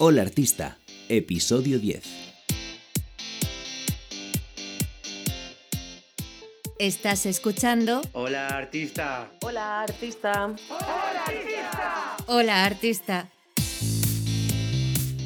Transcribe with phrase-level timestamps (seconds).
[0.00, 0.78] Hola Artista,
[1.08, 2.04] episodio 10.
[6.78, 9.28] Estás escuchando Hola artista.
[9.42, 10.54] Hola, artista.
[12.28, 13.28] Hola Artista.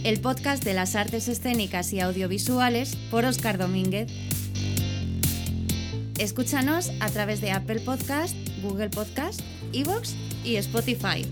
[0.04, 4.10] El podcast de las artes escénicas y audiovisuales por Óscar Domínguez.
[6.18, 9.42] Escúchanos a través de Apple Podcast, Google Podcast,
[9.74, 10.14] Evox
[10.44, 11.26] y Spotify.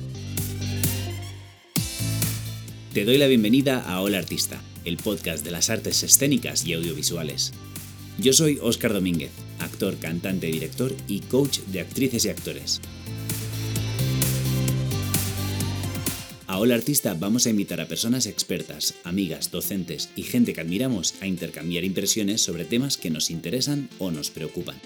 [2.92, 7.52] Te doy la bienvenida a Hola Artista, el podcast de las artes escénicas y audiovisuales.
[8.18, 12.80] Yo soy Óscar Domínguez, actor, cantante, director y coach de actrices y actores.
[16.48, 21.14] A Hola Artista vamos a invitar a personas expertas, amigas, docentes y gente que admiramos
[21.20, 24.80] a intercambiar impresiones sobre temas que nos interesan o nos preocupan.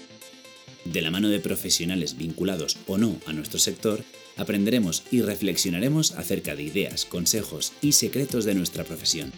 [0.83, 4.03] De la mano de profesionales vinculados o no a nuestro sector,
[4.37, 9.31] aprenderemos y reflexionaremos acerca de ideas, consejos y secretos de nuestra profesión.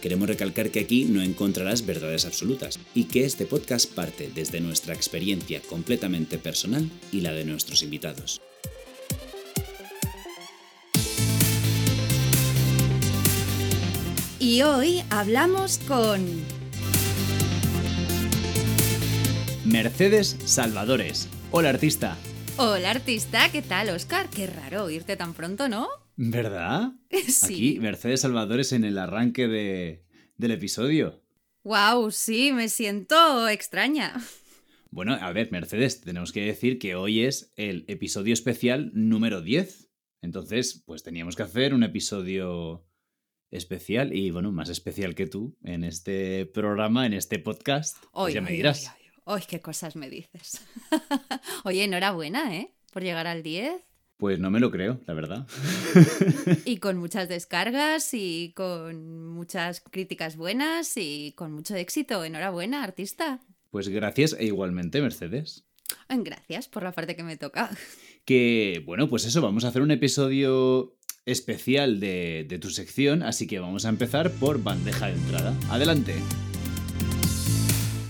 [0.00, 4.94] Queremos recalcar que aquí no encontrarás verdades absolutas y que este podcast parte desde nuestra
[4.94, 8.40] experiencia completamente personal y la de nuestros invitados.
[14.38, 16.24] Y hoy hablamos con...
[19.64, 21.28] Mercedes Salvadores.
[21.50, 22.16] Hola artista.
[22.60, 24.28] Hola Artista, ¿qué tal Óscar?
[24.30, 25.86] Qué raro oírte tan pronto, ¿no?
[26.16, 26.92] ¿Verdad?
[27.28, 27.44] Sí.
[27.54, 30.04] Aquí Mercedes Salvadores en el arranque de,
[30.36, 31.22] del episodio.
[31.62, 34.14] Wow, sí, me siento extraña.
[34.90, 39.90] Bueno, a ver, Mercedes, tenemos que decir que hoy es el episodio especial número 10.
[40.22, 42.86] Entonces, pues teníamos que hacer un episodio
[43.50, 47.98] especial y, bueno, más especial que tú en este programa, en este podcast.
[48.12, 48.88] Pues Ay, ya me dirás.
[48.88, 48.97] ay.
[49.30, 50.62] Ay, qué cosas me dices.
[51.64, 52.72] Oye, enhorabuena, ¿eh?
[52.92, 53.72] Por llegar al 10
[54.16, 55.46] Pues no me lo creo, la verdad.
[56.64, 62.24] y con muchas descargas y con muchas críticas buenas y con mucho éxito.
[62.24, 63.40] Enhorabuena, artista.
[63.70, 65.66] Pues gracias e igualmente, Mercedes.
[66.08, 67.68] Gracias por la parte que me toca.
[68.24, 73.46] Que, bueno, pues eso, vamos a hacer un episodio especial de, de tu sección, así
[73.46, 75.54] que vamos a empezar por bandeja de entrada.
[75.70, 76.14] Adelante.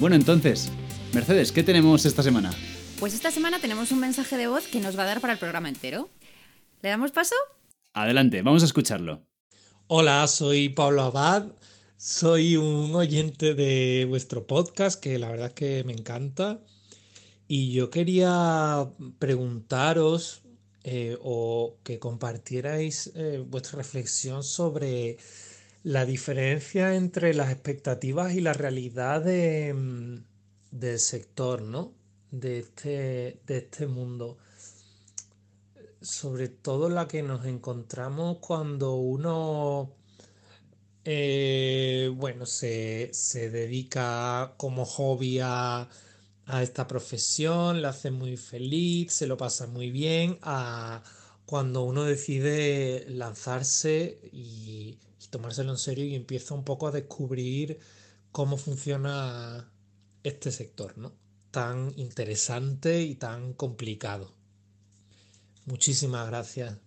[0.00, 0.68] Bueno, entonces,
[1.14, 2.50] Mercedes, ¿qué tenemos esta semana?
[2.98, 5.38] Pues esta semana tenemos un mensaje de voz que nos va a dar para el
[5.38, 6.08] programa entero.
[6.82, 7.36] ¿Le damos paso?
[7.92, 9.24] Adelante, vamos a escucharlo.
[9.86, 11.52] Hola, soy Pablo Abad.
[11.96, 16.60] Soy un oyente de vuestro podcast que la verdad es que me encanta.
[17.46, 20.42] Y yo quería preguntaros
[20.82, 25.18] eh, o que compartierais eh, vuestra reflexión sobre
[25.84, 30.16] la diferencia entre las expectativas y la realidad de, mm,
[30.72, 31.94] del sector, ¿no?
[32.32, 34.36] De este, de este mundo
[36.02, 39.94] sobre todo la que nos encontramos cuando uno,
[41.04, 45.88] eh, bueno, se, se dedica como hobby a,
[46.46, 51.02] a esta profesión, la hace muy feliz, se lo pasa muy bien, a
[51.46, 57.78] cuando uno decide lanzarse y, y tomárselo en serio y empieza un poco a descubrir
[58.32, 59.70] cómo funciona
[60.22, 61.12] este sector, ¿no?
[61.50, 64.34] Tan interesante y tan complicado.
[65.66, 66.78] Muchísimas gracias.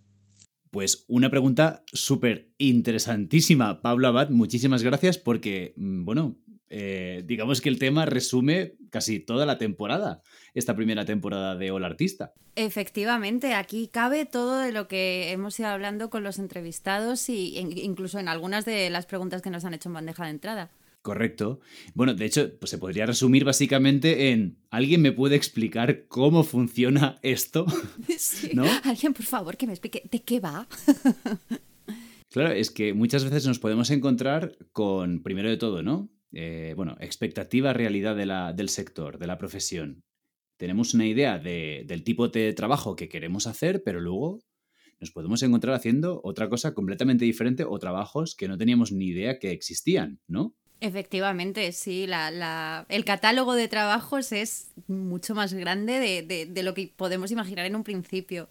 [0.71, 4.29] Pues una pregunta súper interesantísima, Pablo Abad.
[4.29, 6.35] Muchísimas gracias porque, mm, bueno,
[6.69, 10.21] eh, digamos que el tema resume casi toda la temporada,
[10.53, 12.33] esta primera temporada de Hola Artista.
[12.55, 17.77] Efectivamente, aquí cabe todo de lo que hemos ido hablando con los entrevistados y en-
[17.77, 20.71] incluso en algunas de las preguntas que nos han hecho en bandeja de entrada.
[21.05, 21.59] Correcto.
[21.93, 27.19] Bueno, de hecho, pues se podría resumir básicamente en ¿alguien me puede explicar cómo funciona
[27.21, 27.67] esto?
[28.17, 28.49] Sí.
[28.55, 28.65] ¿No?
[28.83, 30.67] Alguien, por favor, que me explique de qué va.
[32.31, 36.09] Claro, es que muchas veces nos podemos encontrar con, primero de todo, ¿no?
[36.33, 40.03] Eh, bueno, expectativa, realidad de la- del sector, de la profesión.
[40.57, 44.39] Tenemos una idea de- del tipo de trabajo que queremos hacer, pero luego
[44.99, 49.37] nos podemos encontrar haciendo otra cosa completamente diferente o trabajos que no teníamos ni idea
[49.39, 50.55] que existían, ¿no?
[50.85, 56.75] Efectivamente, sí, la, la- el catálogo de trabajos es mucho más grande de, de- lo
[56.75, 58.49] que podemos imaginar en un principio.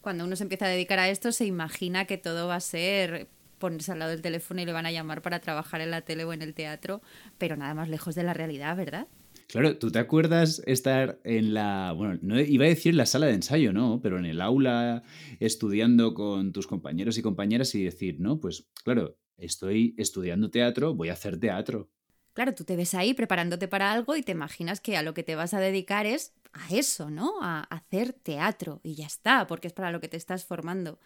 [0.00, 3.28] Cuando uno se empieza a dedicar a esto, se imagina que todo va a ser
[3.58, 6.24] ponerse al lado del teléfono y le van a llamar para trabajar en la tele
[6.24, 7.02] o en el teatro,
[7.36, 9.06] pero nada más lejos de la realidad, ¿verdad?
[9.48, 13.34] Claro, ¿tú te acuerdas estar en la, bueno, no iba a decir la sala de
[13.34, 14.00] ensayo, ¿no?
[14.02, 15.02] Pero en el aula
[15.38, 21.08] estudiando con tus compañeros y compañeras y decir, no, pues claro, estoy estudiando teatro, voy
[21.08, 21.90] a hacer teatro.
[22.32, 25.22] Claro, tú te ves ahí preparándote para algo y te imaginas que a lo que
[25.22, 27.34] te vas a dedicar es a eso, ¿no?
[27.42, 30.98] A hacer teatro y ya está, porque es para lo que te estás formando.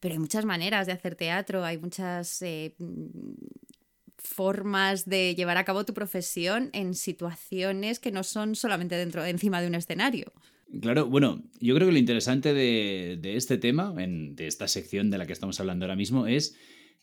[0.00, 2.74] Pero hay muchas maneras de hacer teatro, hay muchas eh,
[4.18, 9.60] formas de llevar a cabo tu profesión en situaciones que no son solamente dentro, encima
[9.60, 10.32] de un escenario.
[10.82, 15.26] Claro, bueno, yo creo que lo interesante de, este tema, de esta sección de la
[15.26, 16.56] que estamos hablando ahora mismo, es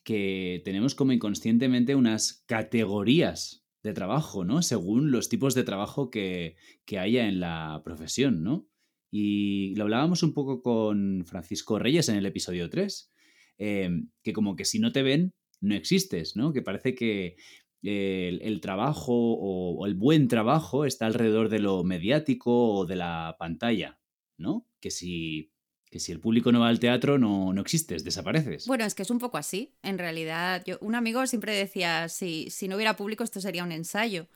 [0.06, 4.62] que tenemos como inconscientemente unas categorías de trabajo, ¿no?
[4.62, 6.56] Según los tipos de trabajo que,
[6.98, 8.69] haya en la profesión, ¿no?
[9.12, 13.12] Y lo hablábamos un poco con Francisco Reyes en el episodio 3,
[13.57, 13.90] eh,
[14.24, 16.54] que como que si no te ven, no existes, ¿no?
[16.54, 17.36] Que parece que
[17.81, 24.00] el, trabajo o, el buen trabajo está alrededor de lo mediático o de la pantalla,
[24.38, 24.68] ¿no?
[24.80, 25.52] Que si,
[25.95, 28.68] que si el público no va al teatro no, no existes, desapareces.
[28.68, 29.71] Bueno, es que es un poco así.
[29.81, 33.71] En realidad, yo, un amigo siempre decía, si, si no hubiera público esto sería un
[33.71, 34.27] ensayo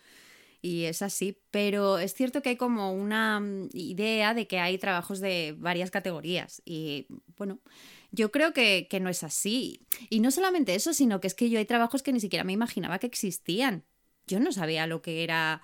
[0.61, 4.77] y es así, pero es cierto que hay como una mm, idea de que hay
[4.77, 7.59] trabajos de varias categorías y bueno,
[8.13, 9.85] yo creo que, no es así.
[10.09, 12.53] Y no solamente eso, sino que es que yo hay trabajos que ni siquiera me
[12.53, 13.83] imaginaba que existían.
[14.27, 15.61] Yo no sabía lo que era,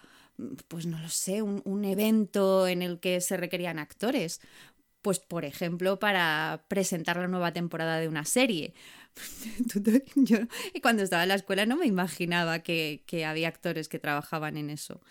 [0.67, 4.41] pues no lo sé, un, un evento en el que se requerían actores.
[5.05, 8.73] Pues, por ejemplo, para presentar la nueva temporada de una serie.
[10.15, 10.39] Yo,
[10.81, 14.71] cuando estaba en la escuela no me imaginaba que, que había actores que trabajaban en
[14.71, 15.03] eso.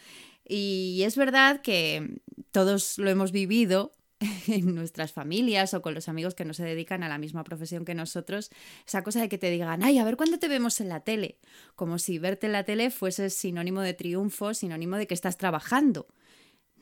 [0.45, 2.19] Y es verdad que
[2.51, 3.95] todos lo hemos vivido
[4.49, 7.85] en nuestras familias o con los amigos que no se dedican a la misma profesión
[7.85, 8.51] que nosotros,
[8.89, 11.39] esa cosa de que te digan, ay, a ver cuándo te vemos en la tele,
[11.77, 16.09] como si verte en la tele fuese sinónimo de triunfo, sinónimo de que estás trabajando.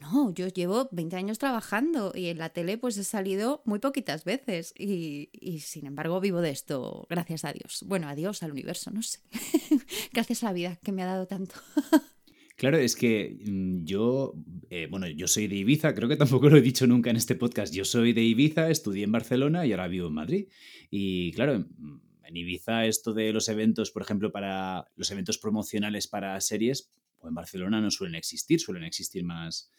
[0.03, 4.25] No, yo llevo 20 años trabajando y en la tele pues he salido muy poquitas
[4.25, 7.85] veces y, sin embargo vivo de esto, gracias a Dios.
[7.87, 9.21] Bueno, a Dios, al universo, no sé.
[10.13, 11.55] gracias a la vida que me ha dado tanto.
[12.55, 14.35] Claro, es que mm, yo,
[14.71, 17.35] eh, bueno, yo soy de Ibiza, creo que tampoco lo he dicho nunca en este
[17.35, 20.49] podcast, yo soy de Ibiza, estudié en Barcelona y ahora vivo en Madrid.
[20.89, 26.41] Y claro, en Ibiza esto de los eventos, por ejemplo, para los eventos promocionales para
[26.41, 26.93] series,
[27.25, 29.71] en Barcelona no suelen existir, suelen existir más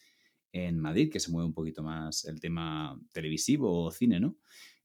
[0.54, 4.38] en Madrid, que se mueve un poquito más el tema televisivo o cine, ¿no?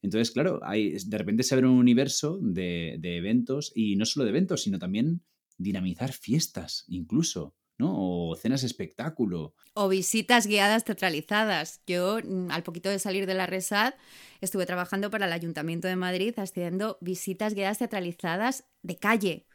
[0.03, 4.31] Entonces, claro, hay, de repente se abre un universo de, eventos y no solo de
[4.31, 5.23] eventos, sino también
[5.57, 7.55] dinamizar fiestas, incluso.
[7.79, 7.95] ¿no?
[7.97, 9.55] O cenas espectáculo.
[9.75, 11.81] O visitas guiadas teatralizadas.
[11.87, 13.95] Yo, mm, al poquito de salir de la RESAD,
[14.41, 19.47] estuve trabajando para el Ayuntamiento de Madrid haciendo visitas guiadas teatralizadas de calle.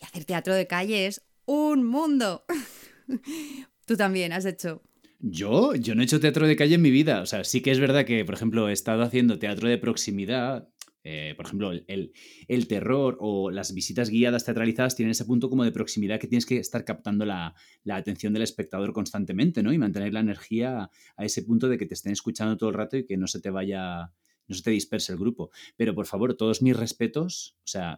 [0.00, 2.46] Y hacer teatro de calle es un mundo.
[3.86, 4.82] Tú también has hecho.
[5.18, 7.20] Yo, yo no he hecho teatro de calle en mi vida.
[7.22, 10.68] O sea, sí que es verdad que, por ejemplo, he estado haciendo teatro de proximidad
[11.08, 15.70] eh, por ejemplo, el, terror o las visitas guiadas teatralizadas tienen ese punto como de
[15.70, 17.54] proximidad que tienes que estar captando la,
[17.88, 19.72] atención del espectador constantemente, ¿no?
[19.72, 22.96] Y mantener la energía a ese punto de que te estén escuchando todo el rato
[22.96, 24.10] y que no se te vaya,
[24.48, 25.52] no se te disperse el grupo.
[25.76, 27.96] Pero por favor, todos mis respetos, o sea,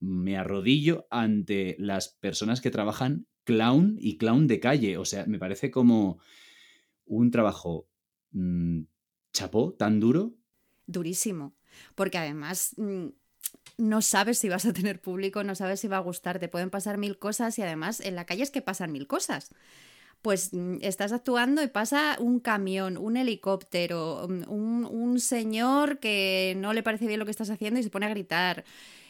[0.00, 4.96] me arrodillo ante las personas que trabajan clown y clown de calle.
[4.98, 6.18] O sea, me parece como
[7.04, 7.88] un trabajo
[8.32, 8.82] mm,
[9.32, 10.34] chapó tan duro.
[10.86, 11.54] Durísimo
[11.94, 13.06] porque además mm,
[13.78, 16.70] no sabes si vas a tener público, no sabes si va a gustar, te pueden
[16.70, 19.50] pasar mil cosas y además en la calle es que pasan mil cosas.
[20.22, 26.72] Pues mm, estás actuando y pasa un camión, un helicóptero, un, un señor que no
[26.72, 28.64] le parece bien lo que estás haciendo y se pone a gritar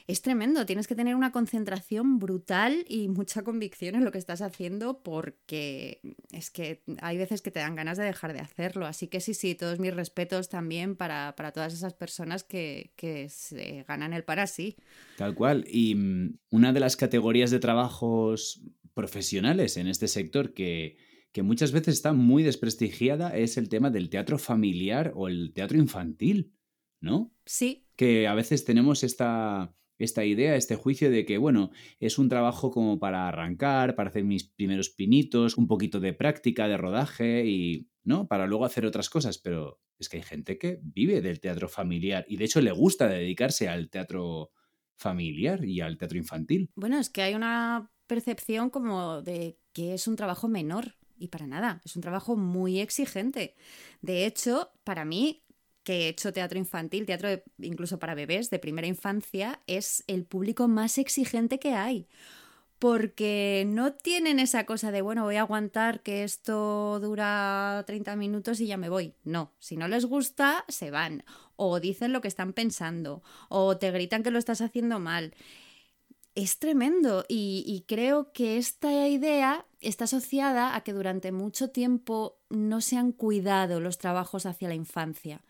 [0.07, 0.67] es tremendo.
[0.67, 6.01] Tienes que tener una concentración brutal y mucha convicción en lo que estás haciendo porque
[6.33, 8.87] es que hay veces que te dan ganas de dejar de hacerlo.
[8.87, 12.93] Así que sí, sí, todos mis respetos también para, todas esas personas que,
[13.29, 14.77] se ganan el para sí.
[15.17, 15.65] Tal cual.
[15.69, 18.63] Y mm, una de las categorías de trabajos
[18.95, 20.97] profesionales en este sector que,
[21.33, 25.79] que muchas veces está muy desprestigiada es el tema del teatro familiar o el teatro
[25.79, 26.53] infantil,
[27.01, 27.35] ¿no?
[27.47, 27.87] Sí.
[27.97, 32.71] Que a veces tenemos esta, esta idea, este juicio de que, bueno, es un trabajo
[32.71, 37.89] como para arrancar, para hacer mis primeros pinitos, un poquito de práctica, de rodaje y,
[38.05, 38.27] ¿no?
[38.27, 42.25] Para luego hacer otras cosas, pero es que hay gente que vive del teatro familiar
[42.29, 44.51] y de hecho le gusta dedicarse al teatro
[44.97, 46.71] familiar y al teatro infantil.
[46.75, 51.47] Bueno, es que hay una percepción como de que es un trabajo menor y para
[51.47, 53.55] nada, es un trabajo muy exigente.
[54.01, 55.45] De hecho, para mí,
[55.85, 60.69] que he hecho teatro infantil, teatro incluso para bebés de primera infancia, es el público
[60.69, 62.09] más exigente que hay.
[62.79, 68.61] porque no tienen esa cosa de, bueno, voy a aguantar que esto dura 30 minutos
[68.61, 69.15] y ya me voy.
[69.23, 71.23] No, si no les gusta, se van.
[71.55, 75.33] O dicen lo que están pensando, o te gritan que lo estás haciendo mal.
[76.35, 82.39] Es tremendo y, y creo que esta idea está asociada a que durante mucho tiempo
[82.49, 85.43] no se han cuidado los trabajos hacia la infancia.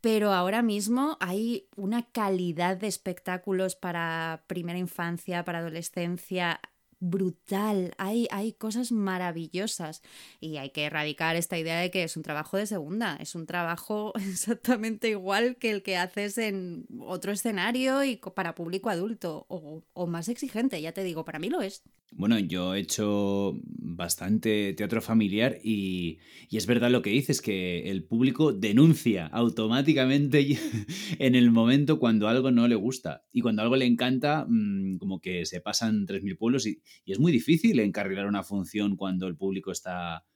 [0.00, 6.60] Pero ahora mismo hay una calidad de espectáculos para primera infancia, para adolescencia
[7.00, 10.02] brutal, hay, hay cosas maravillosas
[10.38, 13.46] y hay que erradicar esta idea de que es un trabajo de segunda, es un
[13.46, 19.82] trabajo exactamente igual que el que haces en otro escenario y para público adulto o,
[19.92, 21.82] o más exigente, ya te digo, para mí lo es.
[22.12, 26.18] Bueno, yo he hecho bastante teatro familiar y,
[26.50, 30.58] es verdad lo que dices, que el público denuncia automáticamente
[31.18, 33.24] en el momento cuando algo no le gusta.
[33.32, 37.20] Y cuando algo le encanta, mm, como que se pasan 3.000 pueblos y, y, es
[37.20, 40.26] muy difícil encarrilar una función cuando el público está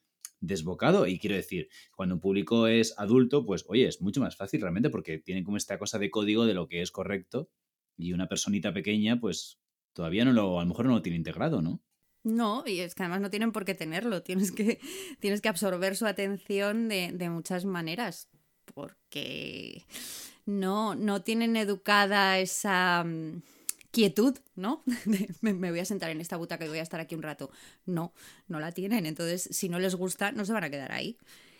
[0.40, 1.06] desbocado.
[1.06, 4.90] Y quiero decir, cuando un público es adulto, pues oye, es mucho más fácil realmente
[4.90, 7.50] porque tiene como esta cosa de código de lo que es correcto.
[7.96, 9.60] Y una personita pequeña, pues
[9.94, 11.80] todavía no lo, a lo mejor no lo tiene integrado, ¿no?
[12.24, 14.80] No, y es que además no tienen por qué tenerlo, tienes que,
[15.20, 18.28] tienes que absorber su atención de, de muchas maneras,
[18.74, 19.84] porque
[20.46, 23.42] no, no tienen educada esa mm,
[23.90, 24.82] quietud, ¿no?
[25.42, 27.50] me, voy a sentar en esta butaca y voy a estar aquí un rato.
[27.84, 28.14] No,
[28.48, 31.18] no la tienen, entonces si no les gusta no se van a quedar ahí.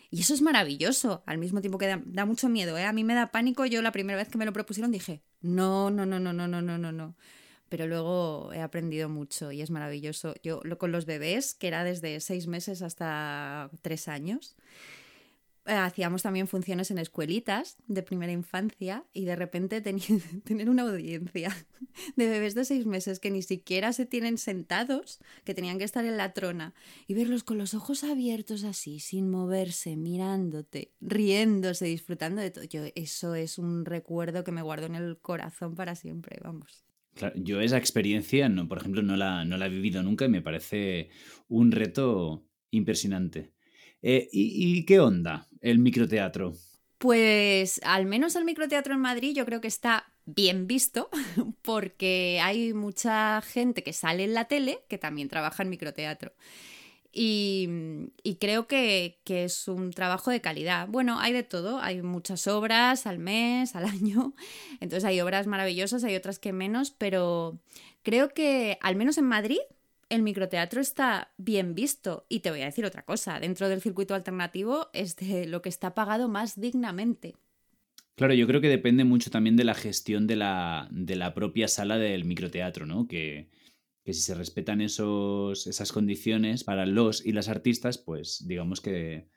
[0.09, 2.85] Y eso es maravilloso, al mismo tiempo que da, da mucho miedo, ¿eh?
[2.85, 5.91] A mí me da pánico, yo la primera vez que me lo propusieron dije, no,
[5.91, 7.15] no, no, no, no, no, no, no
[7.75, 10.33] pero luego he aprendido mucho y es maravilloso.
[10.41, 14.55] Yo lo, con los bebés, que era desde seis meses hasta tres años,
[15.65, 19.81] eh, hacíamos también funciones en escuelitas de primera infancia y de repente
[20.45, 21.53] tener una audiencia
[22.15, 26.05] de bebés de seis meses que ni siquiera se tienen sentados, que tenían que estar
[26.05, 26.73] en la trona
[27.07, 32.63] y verlos con los ojos abiertos así, sin moverse, mirándote, riéndose, disfrutando de todo.
[32.63, 36.85] Yo, eso es un recuerdo que me guardo en el corazón para siempre, vamos
[37.35, 40.41] yo esa experiencia, no, por ejemplo, no la, no la he vivido nunca y me
[40.41, 41.09] parece
[41.47, 43.53] un reto impresionante.
[44.01, 46.53] Eh, ¿y, ¿Y qué onda el microteatro?
[46.97, 51.09] Pues al menos el microteatro en Madrid yo creo que está bien visto
[51.61, 56.33] porque hay mucha gente que sale en la tele que también trabaja en microteatro.
[57.17, 57.69] Y,
[58.41, 60.89] creo que, es un trabajo de calidad.
[60.89, 64.33] Bueno, hay de todo, hay muchas obras al mes, al año,
[64.81, 67.57] entonces hay obras maravillosas, hay otras que menos, pero
[68.03, 69.59] creo que al menos en Madrid
[70.09, 72.25] el microteatro está bien visto.
[72.27, 75.69] Y te voy a decir otra cosa, dentro del circuito alternativo es de lo que
[75.69, 77.35] está pagado más dignamente.
[78.15, 81.69] Claro, yo creo que depende mucho también de la gestión de la, de la propia
[81.69, 83.07] sala del microteatro, ¿no?
[83.07, 83.47] Que,
[84.05, 89.27] que si se respetan esos, esas condiciones para los y las artistas, pues digamos que,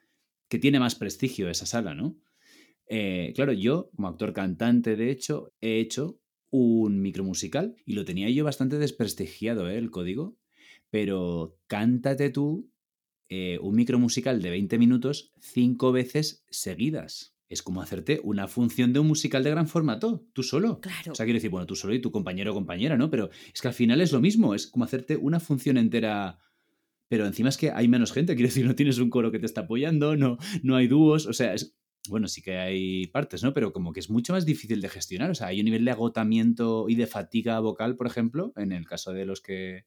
[0.47, 2.15] que tiene más prestigio esa sala, ¿no?
[2.87, 6.19] Eh, claro, yo, como actor cantante, de hecho, he hecho
[6.51, 9.77] un micromusical y lo tenía yo bastante desprestigiado, ¿eh?
[9.77, 10.37] El código.
[10.91, 12.71] Pero cántate tú
[13.27, 18.99] eh, un micromusical de 20 minutos cinco veces seguidas es como hacerte una función de
[18.99, 20.79] un musical de gran formato, tú solo.
[20.79, 21.11] Claro.
[21.11, 23.09] O sea, quiero decir, bueno, tú solo y tu compañero o compañera, ¿no?
[23.09, 26.37] Pero es que al final es lo mismo, es como hacerte una función entera.
[27.07, 29.47] Pero encima es que hay menos gente, quiero decir, no tienes un coro que te
[29.47, 31.75] está apoyando, no, no hay dúos, o sea, es,
[32.07, 33.51] bueno, sí que hay partes, ¿no?
[33.53, 35.91] Pero como que es mucho más difícil de gestionar, o sea, hay un nivel de
[35.91, 39.85] agotamiento y de fatiga vocal, por ejemplo, en el caso de los que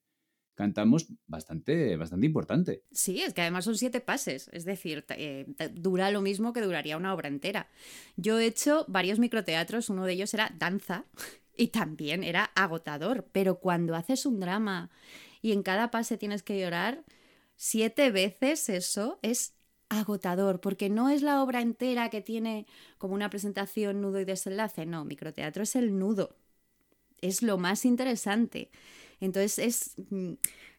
[0.54, 2.84] cantamos bastante, bastante importante.
[2.92, 6.96] Sí, es que además son siete pases, es decir, eh, dura lo mismo que duraría
[6.96, 7.68] una obra entera.
[8.16, 11.04] Yo he hecho varios microteatros, uno de ellos era danza
[11.56, 14.90] y también era agotador, pero cuando haces un drama
[15.40, 17.04] y en cada pase tienes que llorar,
[17.56, 19.54] siete veces eso es
[19.88, 22.66] agotador, porque no es la obra entera que tiene
[22.98, 26.36] como una presentación, nudo y desenlace, no, microteatro es el nudo,
[27.20, 28.70] es lo más interesante.
[29.22, 30.32] Entonces es mm,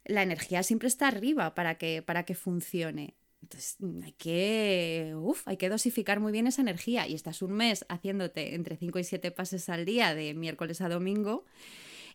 [0.05, 3.15] la energía siempre está arriba para que, para que funcione.
[3.41, 7.85] Entonces mm, hay que, hay que dosificar muy bien esa energía y estás un mes
[7.87, 11.45] haciéndote entre 5 y 7 pases al día de miércoles a domingo.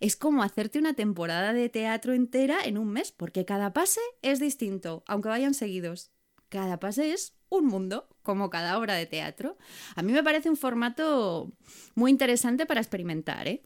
[0.00, 4.38] Es como hacerte una temporada de teatro entera en un mes, porque cada pase es
[4.38, 6.12] distinto, aunque vayan seguidos.
[6.50, 9.56] Cada pase es un mundo, como cada obra de teatro.
[9.96, 11.50] A mí me parece un formato
[11.96, 13.62] muy interesante para experimentar, ¿eh?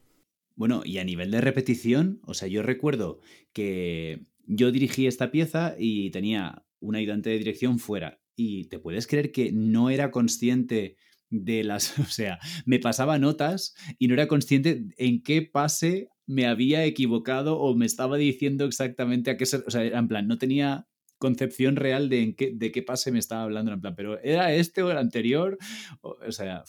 [0.55, 3.19] Bueno, y a nivel de repetición, o sea, yo recuerdo
[3.53, 8.21] que yo dirigí esta pieza y tenía un ayudante de dirección fuera.
[8.35, 10.97] Y te puedes creer que no era consciente
[11.29, 16.45] de las, o sea, me pasaba notas y no era consciente en qué pase me
[16.45, 19.57] había equivocado o me estaba diciendo exactamente a qué se...
[19.57, 23.19] O sea, en plan, no tenía concepción real de, en qué, de qué pase me
[23.19, 25.57] estaba hablando, en plan, pero ¿era este o el anterior?
[26.01, 26.63] O, o sea,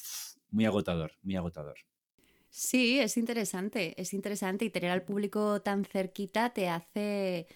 [0.51, 1.77] muy agotador, muy agotador.
[2.57, 7.49] Sí, es interesante, es interesante y tener al público tan cerquita te hace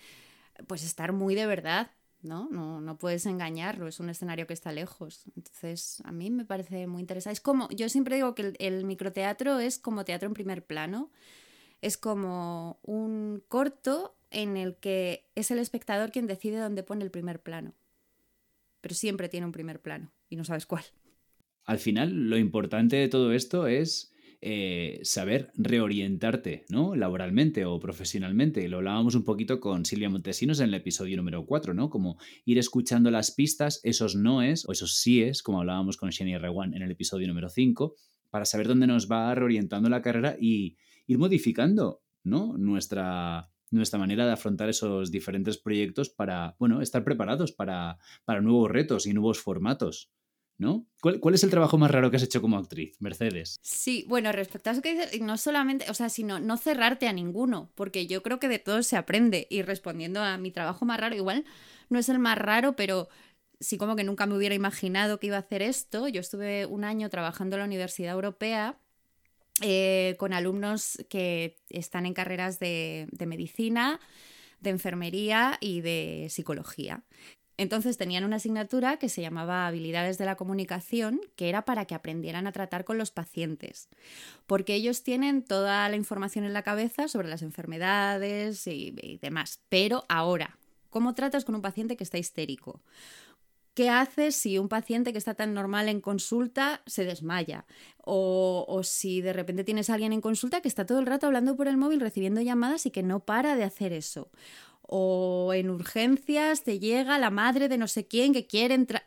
[0.67, 2.49] pues estar muy de verdad, ¿no?
[2.51, 5.23] No, no puedes engañarlo, es un escenario que está lejos.
[5.37, 7.35] Entonces, a mí me parece muy interesante.
[7.35, 11.13] Es como, yo siempre digo que el, el microteatro es como teatro en primer plano,
[11.81, 17.13] es como un corto en el que es el espectador quien decide dónde pone el
[17.13, 17.73] primer plano.
[18.81, 20.83] Pero siempre tiene un primer plano y no sabes cuál.
[21.67, 26.95] Al final, lo importante de todo esto es eh, saber reorientarte, ¿no?
[26.95, 28.69] Laboralmente o profesionalmente.
[28.69, 31.91] Lo hablábamos un poquito con Silvia Montesinos en el episodio número 4, ¿no?
[31.91, 36.75] Como ir escuchando las pistas, esos noes o esos síes, como hablábamos con Shani Rewan
[36.75, 37.97] en el episodio número 5,
[38.31, 40.77] para saber dónde nos va reorientando la carrera y
[41.09, 42.57] ir modificando, ¿no?
[42.57, 48.71] Nuestra, nuestra manera de afrontar esos diferentes proyectos para, bueno, estar preparados para, para nuevos
[48.71, 50.13] retos y nuevos formatos.
[50.59, 50.87] ¿No?
[51.01, 53.57] ¿Cuál, ¿Cuál, es el trabajo más raro que has hecho como actriz, Mercedes?
[53.63, 57.13] Sí, bueno, respecto a eso que dices, no solamente, o sea, sino no cerrarte a
[57.13, 59.47] ninguno, porque yo creo que de todo se aprende.
[59.51, 61.45] Y respondiendo a mi trabajo más raro, igual
[61.89, 63.09] no es el más raro, pero
[63.61, 66.09] sí como que nunca me hubiera imaginado que iba a hacer esto.
[66.09, 68.79] Yo estuve un año trabajando en la Universidad Europea
[69.63, 74.01] eh, con alumnos que están en carreras de medicina,
[74.61, 77.05] de enfermería y de psicología.
[77.59, 81.97] Entonces tenían una asignatura que se llamaba Habilidades de la Comunicación, que era para que
[81.97, 83.89] aprendieran a tratar con los pacientes,
[84.47, 89.61] porque ellos tienen toda la información en la cabeza sobre las enfermedades y, demás.
[89.69, 90.57] Pero ahora,
[90.89, 92.81] ¿cómo tratas con un paciente que está histérico?
[93.75, 97.65] ¿Qué haces si un paciente que está tan normal en consulta se desmaya?
[98.05, 101.27] O, o, si de repente tienes a alguien en consulta que está todo el rato
[101.27, 104.31] hablando por el móvil, recibiendo llamadas y que no para de hacer eso
[104.91, 109.05] o en urgencias te llega la madre de no sé quién que quiere entrar.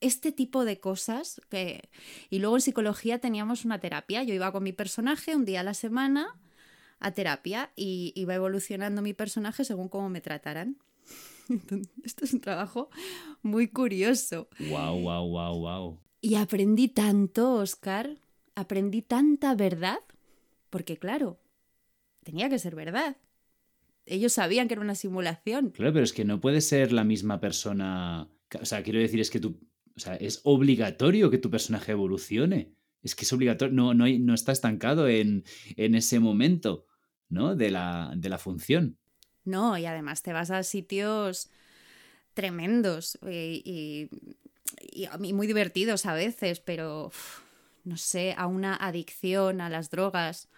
[0.00, 1.40] Este tipo de cosas.
[1.48, 1.88] Que...
[2.28, 4.24] Y luego en psicología teníamos una terapia.
[4.24, 6.36] Yo iba con mi personaje un día a la semana
[6.98, 10.76] a terapia y iba evolucionando mi personaje según cómo me trataran.
[12.04, 12.90] Esto es un trabajo
[13.42, 14.48] muy curioso.
[14.58, 16.00] Wow, wow, wow, wow.
[16.20, 18.18] Y aprendí tanto, Oscar.
[18.56, 20.00] Aprendí tanta verdad.
[20.68, 21.38] Porque claro,
[22.24, 23.16] tenía que ser verdad
[24.06, 25.70] ellos sabían que era una simulación.
[25.70, 28.28] Claro, pero es que no puede ser la misma persona.
[28.60, 29.60] O sea, quiero decir, es que tú.
[29.96, 32.74] O sea, es obligatorio que tu personaje evolucione.
[33.02, 33.74] Es que es obligatorio.
[33.74, 35.44] No, no, no está estancado en,
[35.76, 36.86] en ese momento,
[37.28, 37.56] ¿no?
[37.56, 38.98] De la, de la función.
[39.44, 41.50] No, y además te vas a sitios
[42.34, 47.10] tremendos y, y, y muy divertidos a veces, pero
[47.84, 50.50] no sé, a una adicción a las drogas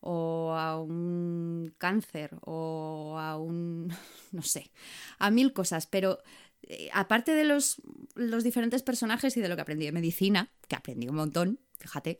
[0.00, 3.92] o a un cáncer o a un,
[4.32, 4.70] no sé,
[5.18, 6.18] a mil cosas, pero
[6.62, 7.80] eh, aparte de los,
[8.14, 12.16] los diferentes personajes y de lo que aprendí de medicina, que aprendí un montón, fíjate,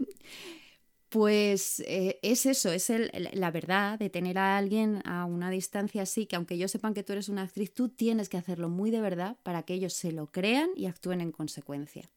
[1.08, 6.02] pues eh, es eso, es el, la verdad de tener a alguien a una distancia
[6.02, 8.90] así, que aunque ellos sepan que tú eres una actriz, tú tienes que hacerlo muy
[8.90, 12.10] de verdad para que ellos se lo crean y actúen en consecuencia.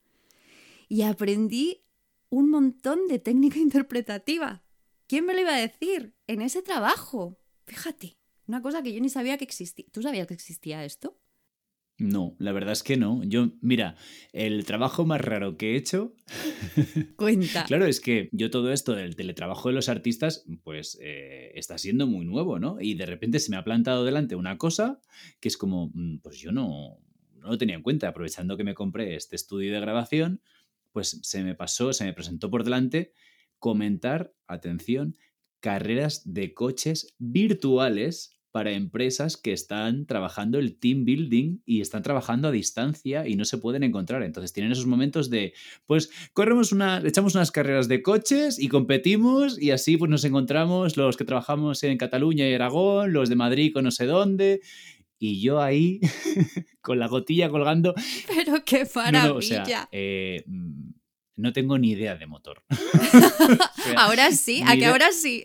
[0.89, 1.83] Y aprendí
[2.29, 4.61] un montón de técnica interpretativa,
[5.11, 6.15] ¿Quién me lo iba a decir?
[6.25, 7.37] En ese trabajo.
[7.65, 9.85] Fíjate, una cosa que yo ni sabía que existía.
[9.91, 11.19] ¿Tú sabías que existía esto?
[11.97, 13.21] No, la verdad es que no.
[13.25, 13.97] Yo, mira,
[14.31, 16.15] el trabajo más raro que he hecho.
[17.17, 17.65] Cuenta.
[17.65, 22.07] claro, es que yo todo esto del teletrabajo de los artistas, pues eh, está siendo
[22.07, 22.79] muy nuevo, ¿no?
[22.79, 25.01] Y de repente se me ha plantado delante una cosa
[25.41, 27.01] que es como, mm, pues yo no,
[27.33, 28.07] no lo tenía en cuenta.
[28.07, 30.41] Aprovechando que me compré este estudio de grabación,
[30.93, 33.11] pues se me pasó, se me presentó por delante
[33.61, 35.15] comentar, atención,
[35.61, 42.49] carreras de coches virtuales para empresas que están trabajando el team building y están trabajando
[42.49, 44.23] a distancia y no se pueden encontrar.
[44.23, 45.53] Entonces tienen esos momentos de,
[45.85, 50.97] pues, corremos una, echamos unas carreras de coches y competimos y así pues nos encontramos
[50.97, 54.61] los que trabajamos en Cataluña y Aragón, los de Madrid con no sé dónde.
[55.17, 56.01] Y yo ahí,
[56.81, 57.93] con la gotilla colgando.
[58.27, 59.27] Pero qué maravilla.
[59.27, 60.43] No, no, o sea, eh,
[61.41, 62.63] no tengo ni idea de motor.
[63.97, 65.43] ahora sí, ¿a qué ahora sí?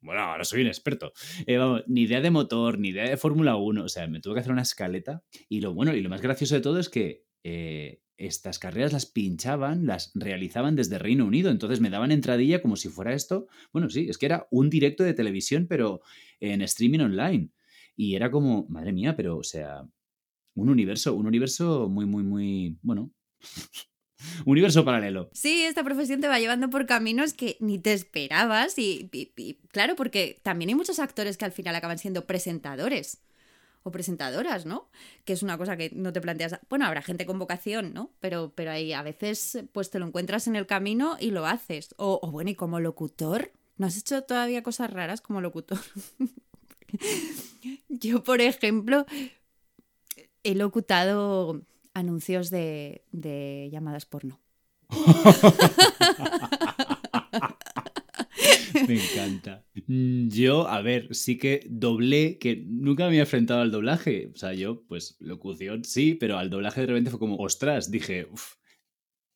[0.00, 1.12] bueno, ahora soy un experto.
[1.46, 3.84] Eh, vamos, ni idea de motor, ni idea de Fórmula 1.
[3.84, 5.24] O sea, me tuve que hacer una escaleta.
[5.48, 9.06] Y lo bueno y lo más gracioso de todo es que eh, estas carreras las
[9.06, 11.50] pinchaban, las realizaban desde Reino Unido.
[11.50, 13.48] Entonces me daban entradilla como si fuera esto.
[13.72, 16.00] Bueno, sí, es que era un directo de televisión, pero
[16.40, 17.50] en streaming online.
[17.96, 19.82] Y era como, madre mía, pero, o sea,
[20.54, 23.12] un universo, un universo muy, muy, muy, bueno,
[24.44, 25.30] Universo paralelo.
[25.32, 29.10] Sí, esta profesión te va llevando por caminos que ni te esperabas y,
[29.70, 33.22] claro, porque también hay muchos actores que al final acaban siendo presentadores
[33.82, 34.88] o presentadoras, ¿no?
[35.24, 36.58] Que es una cosa que no te planteas.
[36.68, 38.10] Bueno, habrá gente con vocación, ¿no?
[38.20, 41.94] Pero, pero ahí a veces pues te lo encuentras en el camino y lo haces.
[41.96, 45.78] O, o bueno, y como locutor, ¿no has hecho todavía cosas raras como locutor?
[47.88, 49.06] Yo, por ejemplo,
[50.42, 51.62] he locutado
[51.96, 54.38] anuncios de, de llamadas porno.
[58.86, 59.64] Me encanta.
[60.28, 64.30] Yo, a ver, sí que doblé, que nunca me había enfrentado al doblaje.
[64.34, 68.26] O sea, yo, pues, locución sí, pero al doblaje de repente fue como, ostras, dije,
[68.30, 68.56] uff,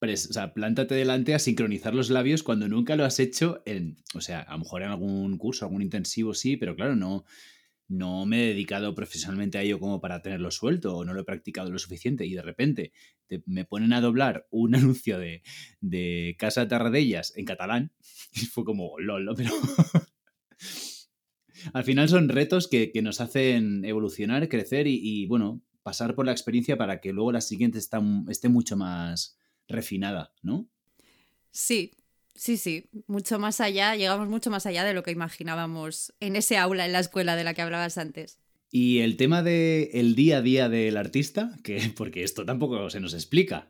[0.03, 4.21] o sea, plántate delante a sincronizar los labios cuando nunca lo has hecho en, o
[4.21, 7.25] sea, a lo mejor en algún curso, algún intensivo sí, pero claro, no,
[7.91, 11.25] no me he dedicado profesionalmente a ello como para tenerlo suelto o no lo he
[11.25, 12.93] practicado lo suficiente y de repente
[13.47, 15.43] me ponen a doblar un anuncio de,
[15.81, 17.93] de Casa Tarradellas en catalán
[18.33, 19.51] y fue como lol, pero
[21.73, 26.77] al final son retos que, nos hacen evolucionar, crecer y, bueno, pasar por la experiencia
[26.77, 30.69] para que luego la siguiente esté mucho más refinada, ¿no?
[31.51, 31.93] Sí,
[32.41, 36.57] Sí, sí, mucho más allá, llegamos mucho más allá de lo que imaginábamos en ese
[36.57, 38.39] aula en la escuela de la que hablabas antes.
[38.71, 42.99] Y el tema del el día a día del artista, que porque esto tampoco se
[42.99, 43.69] nos explica.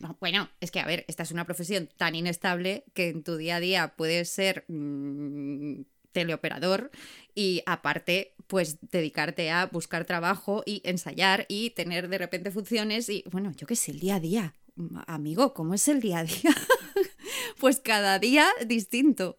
[0.00, 3.36] No, bueno, es que a ver, esta es una profesión tan inestable que en tu
[3.36, 6.90] día a día puedes ser mm, teleoperador
[7.36, 13.22] y aparte, pues dedicarte a buscar trabajo y ensayar y tener de repente funciones y
[13.30, 14.54] bueno, yo qué sé, el día a día.
[15.06, 16.50] Amigo, ¿cómo es el día a día?
[17.58, 19.36] pues cada día distinto.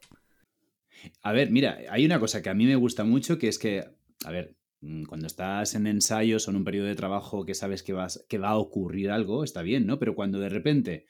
[1.21, 3.85] A ver, mira, hay una cosa que a mí me gusta mucho, que es que,
[4.25, 7.83] a ver, mm, cuando estás en ensayos o en un periodo de trabajo que sabes
[7.83, 9.99] que, vas, que va a ocurrir algo, está bien, ¿no?
[9.99, 11.05] Pero cuando de repente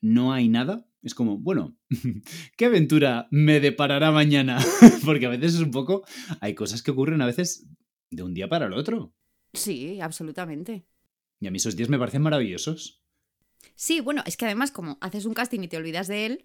[0.00, 1.76] no hay nada, es como, bueno,
[2.56, 4.58] ¿qué aventura me deparará mañana?
[5.04, 6.04] Porque a veces es un poco,
[6.40, 7.66] hay cosas que ocurren a veces
[8.10, 9.14] de un día para el otro.
[9.52, 10.86] Sí, absolutamente.
[11.40, 13.02] Y a mí esos días me parecen maravillosos.
[13.74, 16.44] Sí, bueno, es que además como haces un casting y te olvidas de él,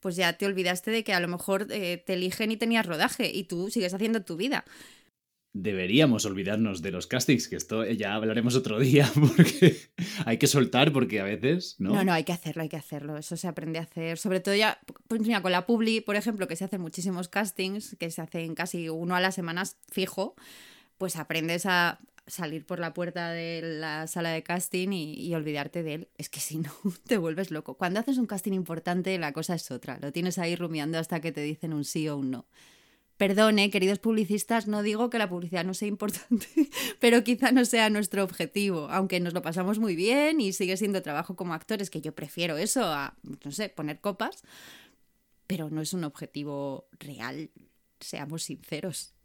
[0.00, 3.30] pues ya te olvidaste de que a lo mejor eh, te eligen y tenías rodaje
[3.32, 4.64] y tú sigues haciendo tu vida.
[5.52, 9.76] Deberíamos olvidarnos de los castings, que esto ya hablaremos otro día, porque
[10.26, 11.94] hay que soltar, porque a veces, ¿no?
[11.94, 13.16] No, no, hay que hacerlo, hay que hacerlo.
[13.16, 14.18] Eso se aprende a hacer.
[14.18, 17.96] Sobre todo ya, pues mira, con la Publi, por ejemplo, que se hacen muchísimos castings,
[17.98, 20.36] que se hacen casi uno a las semanas fijo,
[20.98, 25.94] pues aprendes a, salir por la puerta de la sala de casting y, olvidarte de
[25.94, 26.08] él.
[26.16, 26.72] Es que si no,
[27.06, 27.74] te vuelves loco.
[27.74, 29.98] Cuando haces un casting importante, la cosa es otra.
[30.00, 32.46] Lo tienes ahí rumiando hasta que te dicen un sí o un no.
[33.16, 36.46] Perdone, queridos publicistas, no digo que la publicidad no sea importante,
[37.00, 41.00] pero quizá no sea nuestro objetivo, aunque nos lo pasamos muy bien y sigue siendo
[41.00, 44.42] trabajo como actores, que yo prefiero eso a, no sé, poner copas,
[45.46, 47.50] pero no es un objetivo real,
[48.00, 49.15] seamos sinceros.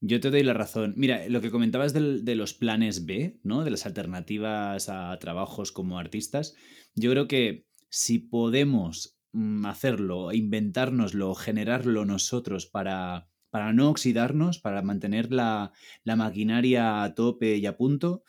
[0.00, 0.94] Yo te doy la razón.
[0.96, 3.64] Mira, lo que comentabas de los planes B, ¿no?
[3.64, 6.54] De las alternativas a trabajos como artistas,
[6.94, 14.82] yo creo que si podemos mm, hacerlo, inventárnoslo, generarlo nosotros para, para no oxidarnos, para
[14.82, 15.72] mantener la,
[16.04, 18.22] la maquinaria a tope y a punto,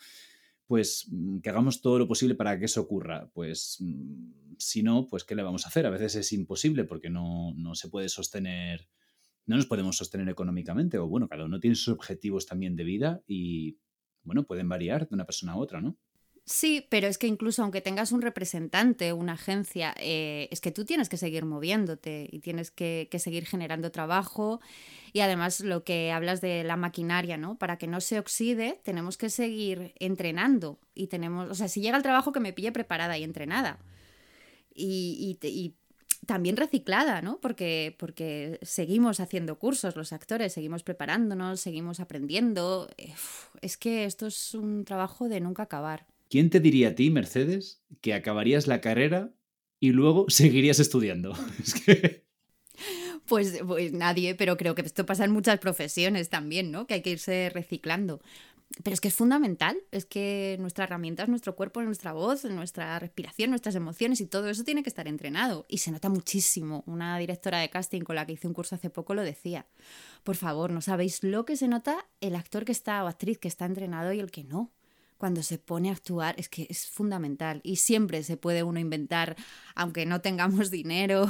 [0.66, 3.30] pues mm, que hagamos todo lo posible para que eso ocurra.
[3.34, 5.84] Pues mm, si no, pues ¿qué le vamos a hacer?
[5.86, 8.88] A veces es imposible porque no, no se puede sostener
[9.48, 10.98] no nos podemos sostener económicamente.
[10.98, 13.78] O bueno, cada uno tiene sus objetivos también de vida y,
[14.22, 15.96] bueno, pueden variar de una persona a otra, ¿no?
[16.44, 20.84] Sí, pero es que incluso aunque tengas un representante, una agencia, eh, es que tú
[20.84, 24.60] tienes que seguir moviéndote y tienes que, seguir generando trabajo.
[25.14, 27.58] Y además lo que hablas de la maquinaria, ¿no?
[27.58, 30.78] Para que no se oxide, tenemos que seguir entrenando.
[30.94, 33.78] Y tenemos, o sea, si llega el trabajo que me pille preparada y entrenada.
[34.74, 35.36] Y
[36.28, 37.40] también reciclada, ¿no?
[37.40, 42.90] Porque, porque seguimos haciendo cursos los actores, seguimos preparándonos, seguimos aprendiendo.
[43.62, 46.06] Es que esto es un trabajo de nunca acabar.
[46.28, 49.32] ¿Quién te diría a ti, Mercedes, que acabarías la carrera
[49.80, 51.32] y luego seguirías estudiando?
[51.64, 52.28] es que...
[53.26, 56.86] Pues, pues, nadie, pero creo que esto pasa en muchas profesiones también, ¿no?
[56.86, 58.20] Que hay que irse reciclando.
[58.84, 62.98] Pero es que es fundamental, es que nuestra herramienta es nuestro cuerpo, nuestra voz, nuestra
[62.98, 65.64] respiración, nuestras emociones y todo eso tiene que estar entrenado.
[65.68, 66.84] Y se nota muchísimo.
[66.86, 69.66] Una directora de casting con la que hice un curso hace poco lo decía.
[70.22, 73.48] Por favor, no sabéis lo que se nota el actor que está o actriz que
[73.48, 74.70] está entrenado y el que no.
[75.16, 79.34] Cuando se pone a actuar es que es fundamental y siempre se puede uno inventar,
[79.74, 81.28] aunque no tengamos dinero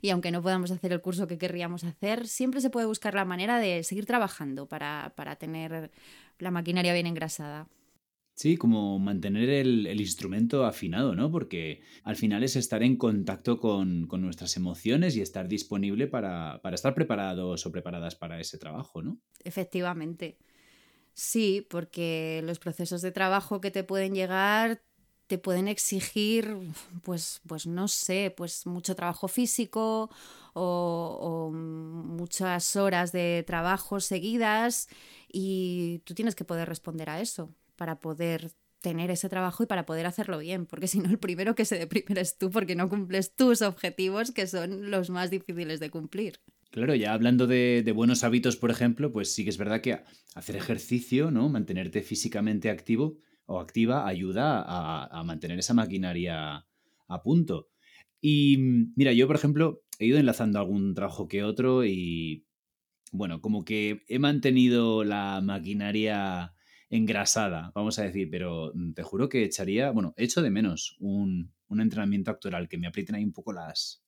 [0.00, 3.24] y aunque no podamos hacer el curso que querríamos hacer, siempre se puede buscar la
[3.24, 5.90] manera de seguir trabajando para, para tener
[6.38, 7.68] la maquinaria bien engrasada.
[8.34, 11.30] Sí, como mantener el, instrumento afinado, ¿no?
[11.30, 16.74] Porque al final es estar en contacto con, nuestras emociones y estar disponible para, para,
[16.74, 19.18] estar preparados o preparadas para ese trabajo, ¿no?
[19.42, 20.36] Efectivamente.
[21.14, 24.82] Sí, porque los procesos de trabajo que te pueden llegar
[25.26, 26.56] te pueden exigir,
[27.02, 30.10] pues, pues no sé, pues mucho trabajo físico
[30.54, 34.88] o, muchas horas de trabajo seguidas
[35.30, 39.84] y tú tienes que poder responder a eso para poder tener ese trabajo y para
[39.84, 42.88] poder hacerlo bien, porque si no el primero que se deprime eres tú porque no
[42.88, 46.40] cumples tus objetivos que son los más difíciles de cumplir.
[46.70, 50.00] Claro, ya hablando de, de, buenos hábitos, por ejemplo, pues sí que es verdad que
[50.34, 51.48] hacer ejercicio, ¿no?
[51.48, 56.66] Mantenerte físicamente activo, o activa ayuda a, mantener esa maquinaria
[57.08, 57.68] a punto.
[58.20, 62.44] Y mm, mira, yo por ejemplo he ido enlazando algún trabajo que otro y
[63.12, 66.54] bueno, como que he mantenido la maquinaria
[66.90, 71.52] engrasada, vamos a decir, pero mm, te juro que echaría, bueno, echo de menos un,
[71.68, 74.05] un entrenamiento actoral, que me aprieten ahí un poco las,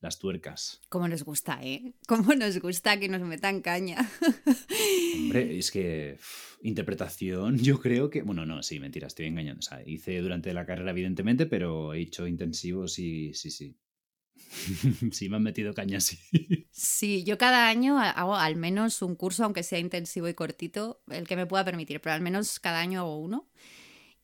[0.00, 0.80] las tuercas.
[0.88, 1.92] Cómo nos gusta, ¿eh?
[2.06, 4.10] Cómo nos gusta que nos metan caña.
[5.16, 6.18] Hombre, es que
[6.62, 8.22] interpretación, yo creo que.
[8.22, 9.60] Bueno, no, sí, mentira, estoy engañando.
[9.60, 13.76] O sea, hice durante la carrera, evidentemente, pero he hecho intensivos y sí, sí.
[15.12, 16.18] sí, me han metido caña, sí.
[16.70, 21.28] Sí, yo cada año hago al menos un curso, aunque sea intensivo y cortito, el
[21.28, 23.48] que me pueda permitir, pero al menos cada año hago uno.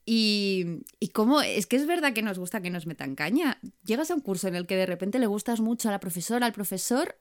[0.09, 3.59] Y, y cómo, es que es verdad que nos gusta que nos metan caña.
[3.85, 6.47] Llegas a un curso en el que de repente le gustas mucho a la profesora,
[6.47, 7.17] al profesor,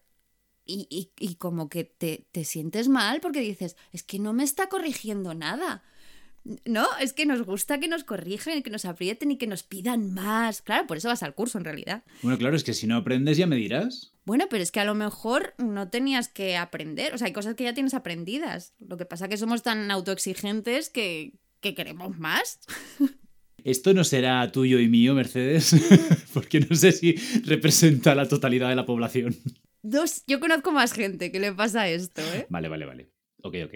[0.67, 4.67] y, y, como que te, te, sientes mal porque dices, es que no me está
[4.67, 5.83] corrigiendo nada.
[6.65, 10.13] No, es que nos gusta que nos corrijan, que nos aprieten y que nos pidan
[10.13, 10.61] más.
[10.61, 12.03] Claro, por eso vas al curso en realidad.
[12.21, 14.13] Bueno, claro, es que si no aprendes ya me dirás.
[14.25, 17.13] Bueno, pero es que a lo mejor no tenías que aprender.
[17.13, 18.73] O sea, hay cosas que ya tienes aprendidas.
[18.79, 21.33] Lo que pasa es que somos tan autoexigentes que,
[21.65, 22.59] que queremos más.
[23.63, 25.75] Esto no será tuyo y mío, Mercedes,
[26.33, 29.35] porque no sé si representa la totalidad de la población.
[29.81, 32.45] Dos, yo conozco más gente que le pasa esto, ¿eh?
[32.49, 33.11] Vale, vale, vale.
[33.41, 33.73] Ok, ok.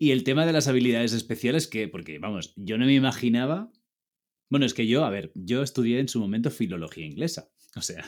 [0.00, 3.70] Y el tema de las habilidades especiales, que, porque, vamos, yo no me imaginaba.
[4.48, 7.48] Bueno, es que yo, a ver, yo estudié en su momento filología inglesa.
[7.74, 8.04] O sea,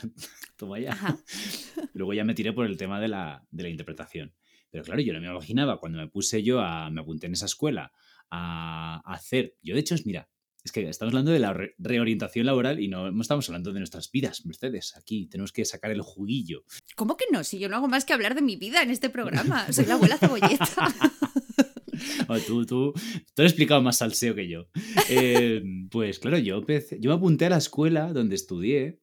[0.59, 0.95] toma ya.
[1.95, 4.35] Luego ya me tiré por el tema de la, de la interpretación.
[4.71, 6.91] Pero claro, yo no me imaginaba cuando me puse yo a.
[6.91, 7.93] me apunté en esa escuela
[8.31, 9.57] a hacer.
[9.63, 10.29] Yo, de hecho, es, mira,
[10.65, 14.47] es que estamos hablando de la reorientación laboral y no, estamos hablando de nuestras vidas,
[14.47, 14.97] Mercedes.
[14.97, 16.65] Aquí tenemos que sacar el juguillo.
[16.97, 17.45] ¿Cómo que no?
[17.45, 19.67] Si yo no hago más que hablar de mi vida en este programa.
[19.73, 20.67] Soy la abuela cebolleta.
[22.47, 22.95] tú, tú,
[23.35, 24.69] tú has explicado más salseo que yo.
[25.11, 29.03] Eh, pues claro, yo, yo me apunté a la escuela donde estudié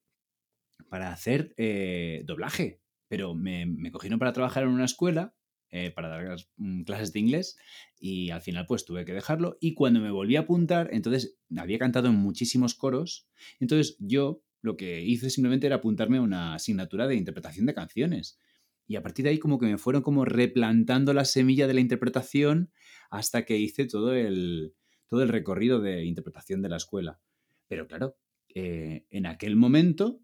[0.90, 5.36] para hacer eh, doblaje, pero me, me cogieron para trabajar en una escuela
[5.72, 7.58] eh, para dar mm, clases de inglés
[8.00, 11.80] y al final pues tuve que dejarlo y cuando me volví a apuntar, entonces había
[11.80, 13.28] cantado en muchísimos coros,
[13.60, 18.40] entonces yo lo que hice simplemente era apuntarme a una asignatura de interpretación de canciones.
[18.88, 21.80] Y a partir de ahí como que me fueron como replantando la semilla de la
[21.80, 22.72] interpretación
[23.10, 24.76] hasta que hice todo el,
[25.08, 27.20] todo el recorrido de interpretación de la escuela.
[27.68, 28.18] Pero claro,
[28.54, 30.20] eh, en aquel momento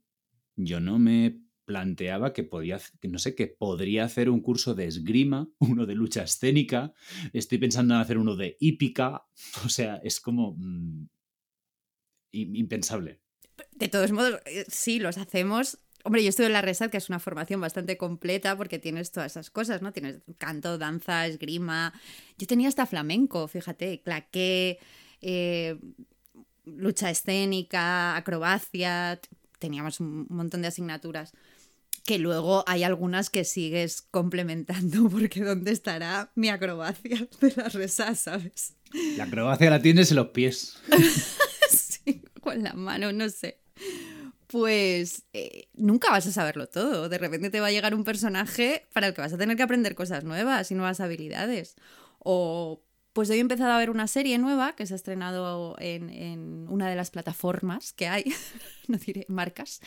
[0.56, 4.88] yo no me planteaba que podía, que no sé, que podría hacer un curso de
[4.88, 6.94] esgrima, uno de lucha escénica,
[7.34, 9.28] estoy pensando en hacer uno de hípica,
[9.66, 11.08] o sea, es como mm,
[12.32, 13.20] impensable.
[13.74, 15.80] De todos modos, eh, sí, los hacemos.
[16.04, 19.34] Hombre, yo estoy en la RESAD, que es una formación bastante completa porque tienes todas
[19.34, 19.92] esas cosas, ¿no?
[19.92, 21.94] Tienes canto, danza, esgrima.
[22.38, 24.80] Yo tenía hasta flamenco, fíjate, claqué,
[25.22, 25.78] eh,
[26.64, 29.20] lucha escénica, acrobacia.
[29.60, 31.34] Teníamos un montón de asignaturas
[32.08, 38.16] que luego hay algunas que sigues complementando, porque ¿dónde estará mi acrobacia de la resa,
[38.16, 38.76] sabes?
[39.18, 40.78] La acrobacia la tienes en los pies.
[41.70, 43.60] sí, con la mano, no sé.
[44.48, 47.10] Pues eh, nunca vas a saberlo todo.
[47.10, 49.64] De repente te va a llegar un personaje para el que vas a tener que
[49.64, 51.76] aprender cosas nuevas y nuevas habilidades.
[52.20, 52.82] O
[53.18, 56.88] pues hoy he empezado a ver una serie nueva que se ha estrenado en, una
[56.88, 58.26] de las plataformas que hay,
[58.88, 59.82] no diré marcas,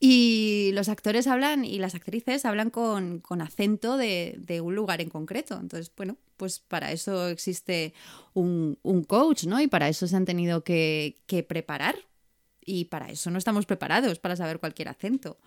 [0.00, 5.56] y los actores hablan y las actrices hablan con, acento de, un lugar en concreto.
[5.60, 7.94] Entonces, bueno, pues para eso existe
[8.34, 8.76] un,
[9.06, 9.60] coach, ¿no?
[9.60, 11.94] Y para eso se han tenido que, que preparar.
[12.64, 15.38] Y para eso no estamos preparados para saber cualquier acento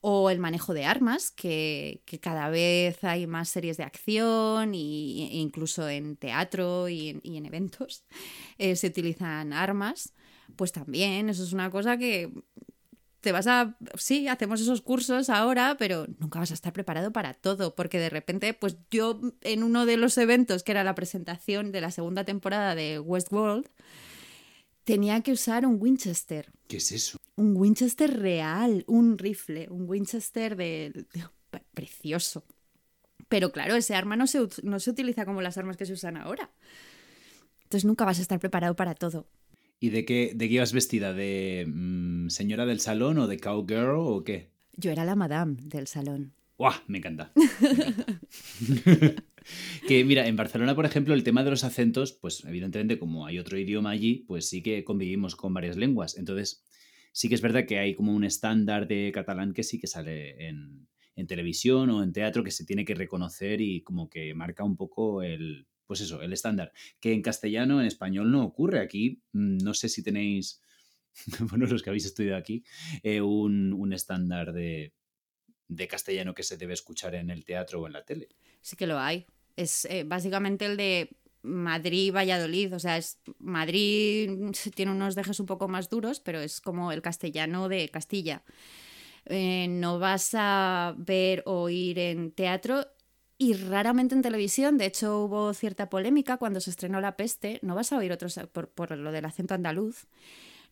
[0.00, 5.88] o el manejo de armas, que, cada vez hay más series de acción e incluso
[5.88, 8.04] en teatro y en, eventos
[8.58, 10.12] eh, se utilizan armas,
[10.56, 12.32] pues también eso es una cosa que
[13.20, 17.34] te vas a, sí, hacemos esos cursos ahora, pero nunca vas a estar preparado para
[17.34, 21.72] todo, porque de repente, pues yo en uno de los eventos, que era la presentación
[21.72, 23.68] de la segunda temporada de Westworld,
[24.88, 26.50] tenía que usar un Winchester.
[26.66, 27.18] ¿Qué es eso?
[27.36, 31.04] Un Winchester real, un rifle, un Winchester de,
[31.74, 32.46] precioso.
[33.28, 36.16] Pero claro, ese arma no se, no se utiliza como las armas que se usan
[36.16, 36.50] ahora.
[37.64, 39.28] Entonces nunca vas a estar preparado para todo.
[39.78, 41.12] ¿Y de qué, de qué ibas vestida?
[41.12, 44.48] ¿De mm, señora del salón o de cowgirl o qué?
[44.74, 46.32] Yo era la madame del salón.
[46.56, 46.72] ¡Guau!
[46.86, 47.30] Me encanta.
[49.86, 53.38] que mira, en Barcelona, por ejemplo, el tema de los acentos, pues evidentemente como hay
[53.38, 56.16] otro idioma allí, pues sí que convivimos con varias lenguas.
[56.16, 56.64] Entonces,
[57.12, 60.48] sí que es verdad que hay como un estándar de catalán que sí que sale
[60.48, 64.62] en, en televisión o en teatro que se tiene que reconocer y como que marca
[64.62, 68.78] un poco el, pues eso, el estándar, que en castellano, en español no ocurre.
[68.78, 70.62] Aquí mm, no sé si tenéis,
[71.50, 72.62] bueno, los que habéis estudiado aquí,
[73.02, 74.92] eh, un, estándar de,
[75.88, 78.28] castellano que se debe escuchar en el teatro o en la tele.
[78.60, 79.26] Sí que lo hay.
[79.58, 81.10] Es eh, básicamente el de
[81.42, 82.74] Madrid-Valladolid.
[82.74, 84.30] O sea, es Madrid
[84.74, 88.44] tiene unos dejes un poco más duros, pero es como el castellano de Castilla.
[89.26, 92.86] Eh, no vas a ver o oír en teatro
[93.36, 94.78] y raramente en televisión.
[94.78, 97.58] De hecho, hubo cierta polémica cuando se estrenó La Peste.
[97.62, 100.06] No vas a oír otros, por, lo del acento andaluz,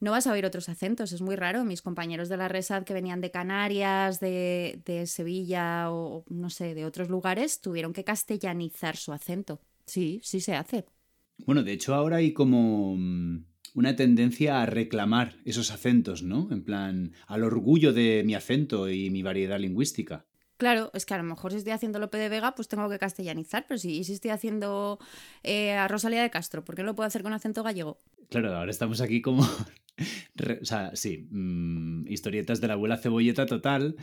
[0.00, 1.12] no vas a oír otros acentos.
[1.12, 1.64] Es muy raro.
[1.64, 6.74] Mis compañeros de la Resad que venían de Canarias, de, de Sevilla o no sé,
[6.74, 9.60] de otros lugares, tuvieron que castellanizar su acento.
[9.86, 10.84] Sí, sí se hace.
[11.44, 16.48] Bueno, de hecho ahora hay como mm, una tendencia a reclamar esos acentos, ¿no?
[16.50, 20.24] En plan, al orgullo de mi acento y mi variedad lingüística.
[20.56, 22.98] Claro, es que a lo mejor si estoy haciendo Lope de Vega, pues tengo que
[22.98, 24.98] castellanizar, pero si, si estoy haciendo
[25.42, 27.98] eh, a Rosalía de Castro, ¿por qué no lo puedo hacer con acento gallego?
[28.30, 29.46] Claro, ahora estamos aquí como.
[30.60, 33.96] O sea, sí, mm, historietas de la abuela cebolleta total,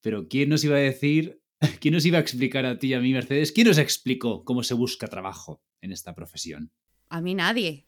[0.00, 1.40] pero ¿quién nos iba a decir,
[1.80, 4.62] quién nos iba a explicar a ti y a mí, Mercedes, quién nos explicó cómo
[4.62, 6.72] se busca trabajo en esta profesión?
[7.08, 7.86] A mí nadie.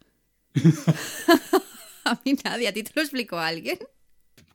[2.05, 3.79] a mí nadie, ¿a ti te lo explicó alguien?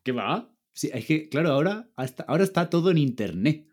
[0.04, 0.50] ¿Qué va?
[0.74, 3.68] Sí, es que, claro, ahora, hasta, ahora está todo en internet.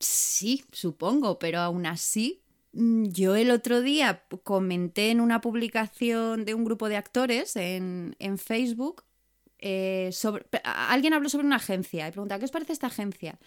[0.00, 2.42] Sí, supongo, pero aún así,
[2.76, 9.04] yo el otro día comenté en una publicación de un grupo de actores en, Facebook
[9.58, 10.44] eh, sobre.
[10.62, 13.38] Alguien habló sobre una agencia y preguntaba, ¿qué os parece esta agencia?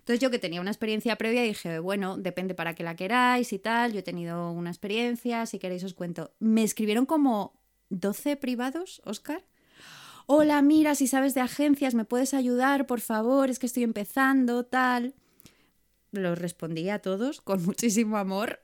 [0.00, 3.58] Entonces yo que tenía una experiencia previa dije, bueno, depende para qué la queráis y
[3.58, 6.34] tal, yo he tenido una experiencia, si queréis os cuento.
[6.40, 9.46] Me escribieron como 12 privados, Oscar,
[10.26, 13.48] hola, mira, si sabes de agencias, ¿me puedes ayudar, por favor?
[13.48, 15.14] Es que estoy empezando, tal.
[16.10, 18.60] Los respondí a todos con muchísimo amor,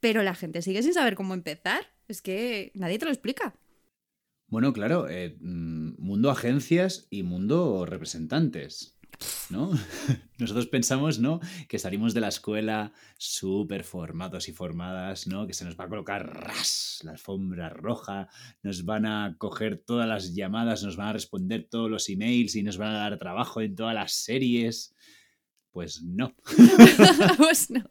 [0.00, 1.86] pero la gente sigue sin saber cómo empezar.
[2.08, 3.54] Es que nadie te lo explica.
[4.46, 8.98] Bueno, claro, eh, mm, mundo agencias y mundo representantes.
[9.50, 9.70] ¿no?
[10.38, 11.40] Nosotros pensamos, ¿no?
[11.68, 15.46] Que salimos de la escuela súper formados y formadas, ¿no?
[15.46, 18.28] Que se nos va a colocar ras la alfombra roja,
[18.62, 22.62] nos van a coger todas las llamadas, nos van a responder todos los emails y
[22.62, 24.94] nos van a dar trabajo en todas las series.
[25.70, 26.34] Pues no.
[27.36, 27.84] pues no.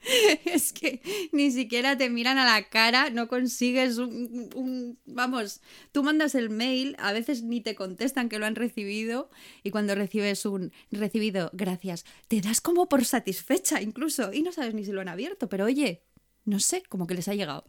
[0.44, 1.00] es que
[1.32, 5.60] ni siquiera te miran a la cara, no consigues un, Vamos,
[5.92, 9.30] tú mandas el mail, a veces ni te contestan que lo han recibido
[9.62, 14.74] y cuando recibes un recibido, gracias, te das como por satisfecha incluso y no sabes
[14.74, 16.02] ni si lo han abierto, pero oye,
[16.44, 17.66] no sé, como que les ha llegado.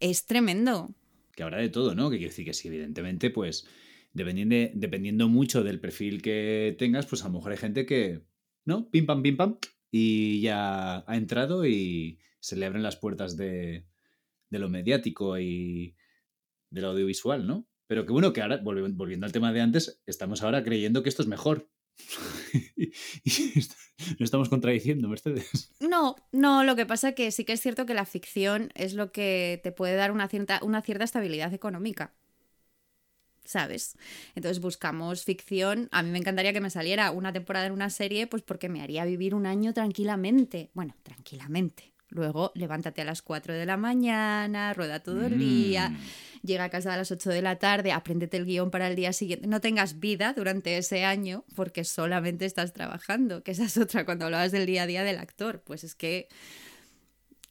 [0.00, 0.94] Es tremendo.
[1.34, 2.10] Que habrá de todo, ¿no?
[2.10, 3.66] Que quiere decir que sí, evidentemente, pues
[4.12, 8.22] dependiendo, dependiendo mucho del perfil que tengas, pues a lo mejor hay gente que,
[8.64, 8.90] ¿no?
[8.90, 9.58] Pim pam, pim pam,
[9.94, 13.86] y ya ha entrado y se le abren las puertas de,
[14.50, 15.94] lo mediático y
[16.70, 17.68] del audiovisual, ¿no?
[17.86, 21.20] Pero que bueno, que ahora, volviendo al tema de antes, estamos ahora creyendo que esto
[21.22, 21.70] es mejor.
[24.18, 25.74] no estamos contradiciendo, Mercedes.
[25.78, 28.94] No, no, lo que pasa es que sí que es cierto que la ficción es
[28.94, 32.14] lo que te puede dar una cierta, una cierta estabilidad económica.
[33.44, 33.96] ¿Sabes?
[34.34, 35.88] Entonces buscamos ficción.
[35.92, 38.82] A mí me encantaría que me saliera una temporada en una serie, pues porque me
[38.82, 40.70] haría vivir un año tranquilamente.
[40.74, 41.92] Bueno, tranquilamente.
[42.12, 45.98] Luego levántate a las 4 de la mañana, rueda todo el día, mm.
[46.42, 49.14] llega a casa a las 8 de la tarde, apréndete el guion para el día
[49.14, 49.46] siguiente.
[49.46, 54.26] No tengas vida durante ese año porque solamente estás trabajando, que esa es otra cuando
[54.26, 55.62] hablabas del día a día del actor.
[55.62, 56.28] Pues es que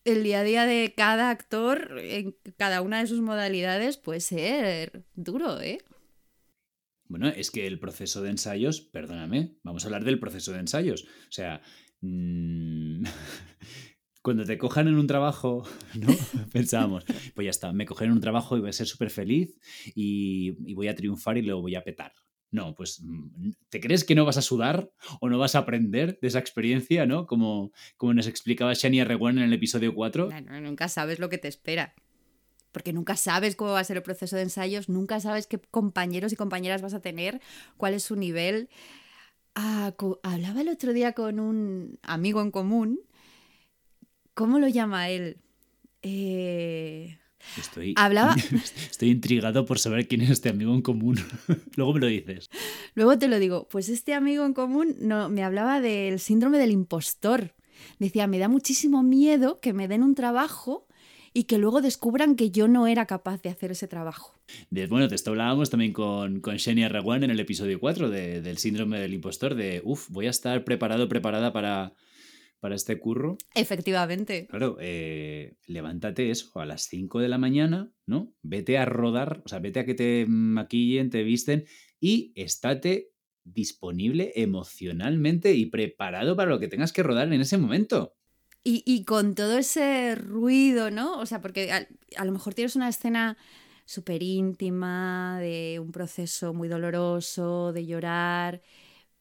[0.04, 5.06] el día a día de cada actor en cada una de sus modalidades puede ser
[5.16, 5.80] duro, ¿eh?
[7.08, 11.04] Bueno, es que el proceso de ensayos, perdóname, vamos a hablar del proceso de ensayos.
[11.04, 11.62] O sea,
[11.99, 13.04] mm,
[14.22, 15.68] cuando te cojan en un trabajo,
[15.99, 16.08] ¿no?
[16.54, 17.04] Pensábamos,
[17.36, 19.60] pues ya está, me cogen en un trabajo y voy a ser súper feliz
[19.93, 22.14] y, y, voy a triunfar y lo voy a petar.
[22.52, 24.91] No, pues mm, ¿te crees que no vas a sudar
[25.22, 27.26] o no vas a aprender de esa experiencia, ¿no?
[27.26, 30.30] Como, como nos explicaba Shania Rewan en el episodio 4.
[30.62, 31.95] nunca sabes lo que te espera.
[32.74, 36.32] Porque nunca sabes cómo va a ser el proceso de ensayos, nunca sabes qué compañeros
[36.32, 37.41] y compañeras vas a tener,
[37.78, 38.70] cuál es su nivel.
[39.56, 39.93] Ah,
[40.24, 42.99] hablaba el otro día con un amigo en común.
[44.34, 45.38] ¿Cómo lo llama él?
[46.02, 47.18] Eh,
[47.58, 48.36] Estoy, Hablaba...
[48.89, 51.20] Estoy intrigado por saber quién es este amigo en común.
[51.76, 52.50] Luego me lo dices.
[52.96, 53.68] Luego te lo digo.
[53.70, 57.54] Pues este amigo en común no, me hablaba del síndrome del impostor.
[58.00, 60.88] Decía, me da muchísimo miedo que me den un trabajo
[61.34, 64.34] y que luego descubran que yo no era capaz de hacer ese trabajo.
[64.70, 69.14] bueno, te hablábamos también con, con Shenia Raguán en el episodio 4 del síndrome del
[69.14, 71.94] impostor, de, uff, voy a estar preparado, preparada para,
[72.62, 73.38] para este curro.
[73.55, 74.47] Efectivamente.
[74.47, 78.34] Claro, eh, levántate eso a las 5 de la mañana, ¿no?
[78.43, 81.66] Vete a rodar, o sea, vete a que te maquillen, te visten
[81.99, 83.12] y estate
[83.43, 88.16] disponible emocionalmente y preparado para lo que tengas que rodar en ese momento.
[88.64, 91.18] Y, con todo ese ruido, ¿no?
[91.18, 93.36] O sea, porque a, a lo mejor tienes una escena
[93.86, 98.62] súper íntima, de un proceso muy doloroso, de llorar,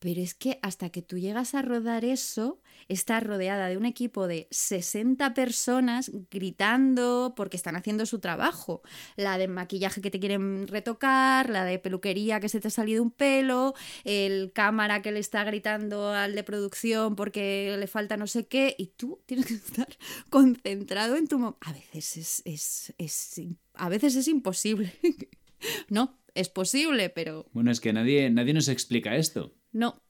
[0.00, 4.26] pero es que hasta que tú llegas a rodar eso, estás rodeada de un equipo
[4.26, 8.80] de 60 personas gritando porque están haciendo su trabajo.
[9.16, 13.02] La de maquillaje que te quieren retocar, la de peluquería que se te ha salido
[13.02, 13.74] un pelo,
[14.04, 18.74] el cámara que le está gritando al de producción porque le falta no sé qué,
[18.78, 19.88] y tú tienes que estar
[20.30, 21.40] concentrado en tu...
[21.60, 23.42] A veces es, es,
[23.74, 24.94] a veces es imposible.
[25.90, 27.46] no, es posible, pero...
[27.52, 29.54] Bueno, es que nadie, nadie nos explica esto.
[29.72, 30.02] No.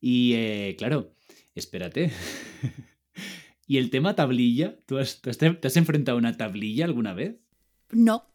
[0.00, 1.14] Y eh, claro,
[1.54, 2.10] espérate.
[3.66, 4.78] ¿Y el tema tablilla?
[4.86, 5.30] ¿Tú has, te
[5.62, 7.38] has enfrentado a una tablilla alguna vez?
[7.90, 8.26] No.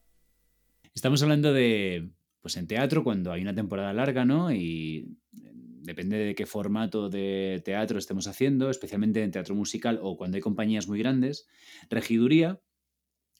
[0.93, 2.09] Estamos hablando de,
[2.41, 4.51] pues en teatro, cuando hay una temporada larga, ¿no?
[4.51, 10.35] Y depende de qué formato de teatro estemos haciendo, especialmente en teatro musical o cuando
[10.35, 11.47] hay compañías muy grandes,
[11.89, 12.59] regiduría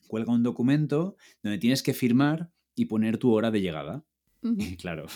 [0.08, 4.04] cuelga un documento donde tienes que firmar y poner tu hora de llegada.
[4.78, 5.06] Claro.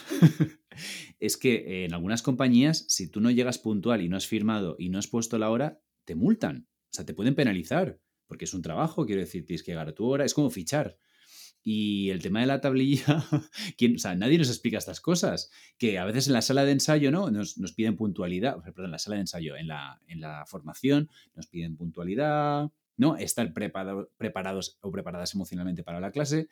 [1.18, 4.88] Es que en algunas compañías, si tú no llegas puntual y no has firmado y
[4.88, 6.68] no has puesto la hora, te multan.
[6.90, 7.98] O sea, te pueden penalizar.
[8.26, 10.24] Porque es un trabajo, quiero decir, tienes que llegar a tu hora.
[10.24, 10.96] Es como fichar.
[11.62, 13.24] Y el tema de la tablilla,
[13.78, 15.50] ¿quién, o sea, nadie nos explica estas cosas.
[15.78, 17.30] Que a veces en la sala de ensayo, ¿no?
[17.30, 21.46] Nos, piden puntualidad, perdón, en la sala de ensayo, en la, en la formación, nos
[21.46, 23.16] piden puntualidad, ¿no?
[23.16, 26.48] Estar preparados o preparadas emocionalmente para la clase.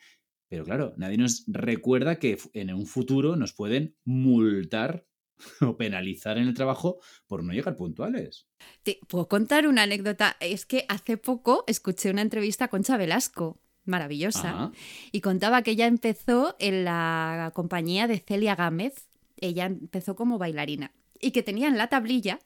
[0.51, 5.07] Pero claro, nadie nos recuerda que en un futuro nos pueden multar
[5.61, 6.98] o penalizar en el trabajo
[7.28, 8.48] por no llegar puntuales.
[8.82, 10.36] Te puedo contar una anécdota.
[10.40, 14.72] Es que hace poco escuché una entrevista con Concha Velasco, maravillosa,
[15.12, 19.07] y contaba que ella empezó en la compañía de Celia Gámez.
[19.36, 22.40] Ella empezó como bailarina y que tenían la tablilla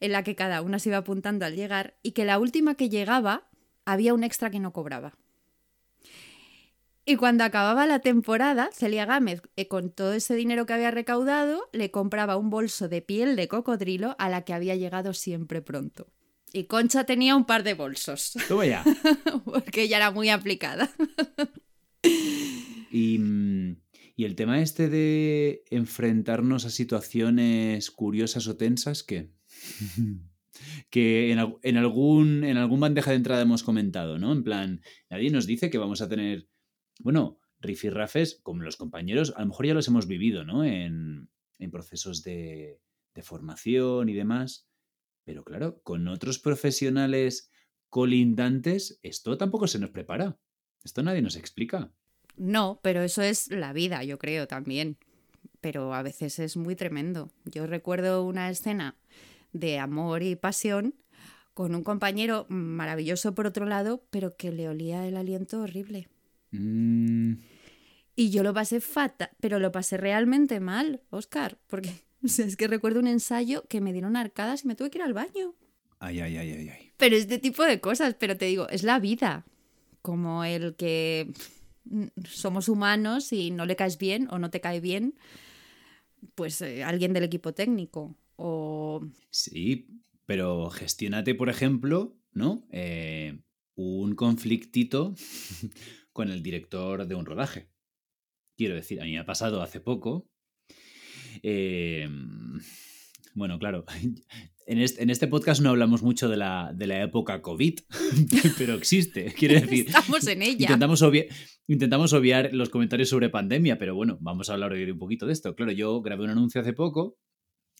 [0.00, 2.90] en la que cada una se iba apuntando al llegar y que la última que
[2.90, 3.48] llegaba
[3.86, 5.14] había un extra que no cobraba.
[7.06, 11.68] Y cuando acababa la temporada, Celia Gámez, eh, con todo ese dinero que había recaudado,
[11.72, 16.06] le compraba un bolso de piel de cocodrilo a la que había llegado siempre pronto.
[16.54, 18.32] Y Concha tenía un par de bolsos.
[18.48, 18.84] Toma ya.
[19.44, 20.90] Porque ella era muy aplicada.
[22.90, 23.76] y, mm,
[24.16, 29.30] y, el tema este de enfrentarnos a situaciones curiosas o tensas, ¿qué?
[30.88, 34.32] que en, en, algún, en algún bandeja de entrada hemos comentado, ¿no?
[34.32, 34.80] En plan,
[35.10, 36.48] nadie nos dice que vamos a tener
[37.00, 40.64] bueno, rifirrafes, como los compañeros, a lo mejor ya los hemos vivido, ¿no?
[40.64, 41.30] En,
[41.72, 42.80] procesos de,
[43.22, 44.68] formación y demás.
[45.24, 47.50] Pero claro, con otros profesionales
[47.88, 50.38] colindantes, esto tampoco se nos prepara.
[50.82, 51.90] Esto nadie nos explica.
[52.36, 54.98] No, pero eso es la vida, yo creo también.
[55.62, 57.30] Pero a veces es muy tremendo.
[57.46, 58.96] Yo recuerdo una escena
[59.52, 60.94] de amor y pasión
[61.54, 66.08] con un compañero maravilloso por otro lado, pero que le olía el aliento horrible.
[66.58, 67.34] Mm.
[68.16, 71.90] Y yo lo pasé fatal, pero lo pasé realmente mal, Oscar, porque
[72.22, 75.14] es que recuerdo un ensayo que me dieron arcadas y me tuve que ir al
[75.14, 75.54] baño.
[75.98, 76.92] Ay, ay, ay, ay, ay.
[76.96, 79.44] Pero este tipo de cosas, pero te digo, es la vida.
[80.02, 81.32] Como el que
[82.28, 85.14] somos humanos y no le caes bien o no te cae bien,
[86.34, 88.16] pues eh, alguien del equipo técnico.
[88.36, 89.06] O.
[89.30, 89.88] Sí,
[90.26, 92.66] pero gestiónate, por ejemplo, ¿no?
[92.70, 93.38] Eh,
[93.76, 95.14] un conflictito
[96.14, 97.68] con el director de un rodaje.
[98.56, 100.30] Quiero decir, a mí me ha pasado hace poco.
[101.42, 102.60] Em,
[103.34, 103.84] bueno, claro,
[104.66, 107.80] en este, podcast no hablamos mucho de la, de la época COVID,
[108.58, 109.34] pero existe.
[109.36, 110.62] Quiero decir, estamos en ella.
[110.62, 111.04] Intentamos,
[111.66, 115.32] intentamos obviar los comentarios sobre pandemia, pero bueno, vamos a hablar hoy un poquito de
[115.32, 115.56] esto.
[115.56, 117.18] Claro, yo grabé un anuncio hace poco,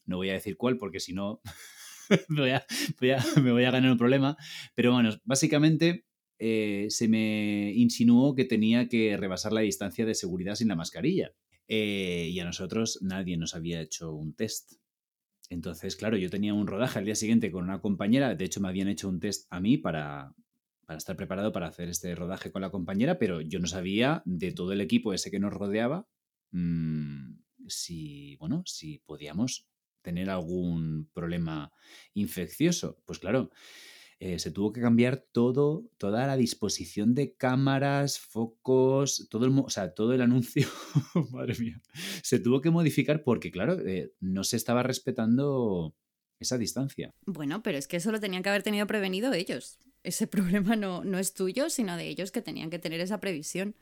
[0.07, 1.41] no voy a decir cuál porque si no
[2.29, 2.41] me,
[3.01, 3.11] voy
[3.65, 4.37] a, ganar un problema,
[4.75, 6.05] pero bueno, básicamente
[6.39, 11.33] eh, se me insinuó que tenía que rebasar la distancia de seguridad sin la mascarilla.
[11.69, 14.75] Eh, y a nosotros nadie nos había hecho un test.
[15.51, 18.69] Entonces, claro, yo tenía un rodaje al día siguiente con una compañera, de hecho me
[18.69, 20.35] habían hecho un test a mí para,
[20.87, 24.53] para estar preparado para hacer este rodaje con la compañera, pero yo no sabía de
[24.53, 26.09] todo el equipo ese que nos rodeaba
[26.53, 27.37] mm,
[27.69, 29.67] si, bueno, si podíamos
[30.03, 31.73] tener algún problema
[32.13, 32.99] infeccioso.
[33.07, 33.51] Pues claro,
[34.21, 39.71] eh, se tuvo que cambiar todo, toda la disposición de cámaras, focos, todo el, o
[39.71, 40.69] sea, todo el anuncio,
[41.31, 41.81] madre mía,
[42.23, 45.95] se tuvo que modificar porque, claro, eh, no se estaba respetando
[46.41, 47.11] esa distancia.
[47.27, 51.03] Bueno, pero es que eso lo tenían que haber tenido prevenido ellos ese problema no,
[51.03, 53.75] no es tuyo, sino de ellos que tenían que tener esa previsión.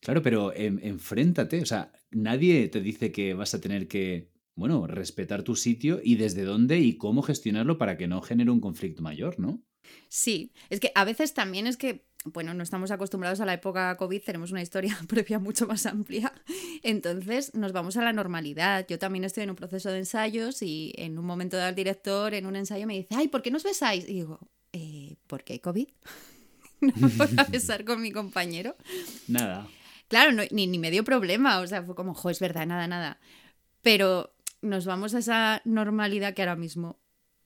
[0.00, 5.42] Claro, pero enfréntate, o sea, nadie te dice que vas a tener que, bueno, respetar
[5.42, 9.38] tu sitio y desde dónde y cómo gestionarlo para que no genere un conflicto mayor,
[9.38, 9.62] ¿no?
[10.08, 13.94] Sí, es que a veces también es que, bueno, no estamos acostumbrados a la época
[13.96, 16.32] COVID, tenemos una historia previa mucho más amplia,
[16.82, 18.86] entonces nos vamos a la normalidad.
[18.88, 22.32] Yo también estoy en un proceso de ensayos y en un momento dado el director
[22.34, 24.08] en un ensayo me dice, ay, ¿por qué nos besáis?
[24.08, 24.40] Y digo,
[24.72, 25.88] eh, ¿por qué hay COVID?
[26.80, 28.74] no puedo besar con mi compañero.
[29.28, 29.68] Nada.
[30.08, 33.18] Claro, ni, ni me dio problema, o sea, fue como, jo, es verdad, nada, nada.
[33.82, 36.98] Pero nos vamos a esa normalidad que ahora mismo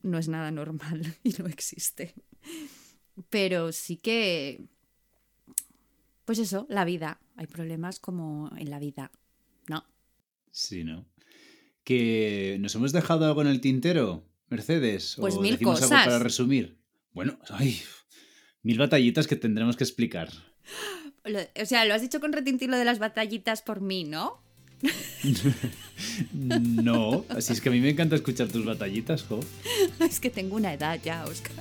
[0.02, 2.14] no es nada normal y no existe.
[3.28, 4.66] Pero sí que,
[6.24, 7.20] pues eso, la vida.
[7.36, 9.10] Hay problemas como en la vida,
[9.68, 9.84] ¿no?
[10.50, 11.06] Sí, ¿no?
[11.84, 15.16] ¿Que nos hemos dejado algo en el tintero, Mercedes?
[15.18, 15.88] Pues mil cosas.
[15.88, 16.78] para resumir.
[17.12, 17.80] Bueno, hay
[18.62, 20.30] mil batallitas que tendremos que explicar.
[21.22, 24.42] O sea, lo has dicho con retintilo de las batallitas por mí, ¿no?
[26.32, 29.40] no, así es que a mí me encanta escuchar tus batallitas, Jo.
[30.00, 31.56] Es que tengo una edad ya, Oscar.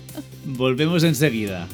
[0.44, 1.66] Volvemos enseguida.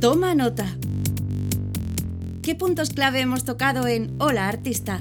[0.00, 0.76] Toma nota.
[2.42, 5.00] ¿Qué puntos clave hemos tocado en Hola Artista?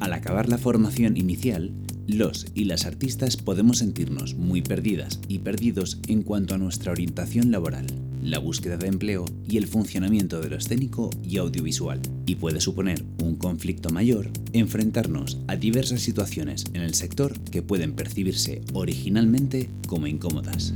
[0.00, 1.72] Al acabar la formación inicial,
[2.08, 7.50] los y las artistas podemos sentirnos muy perdidas y perdidos en cuanto a nuestra orientación
[7.50, 7.86] laboral,
[8.26, 12.00] la búsqueda de empleo y el funcionamiento de lo escénico y audiovisual.
[12.26, 17.92] Y puede suponer un conflicto mayor enfrentarnos a diversas situaciones en el sector que pueden
[17.92, 20.72] percibirse originalmente como incómodas.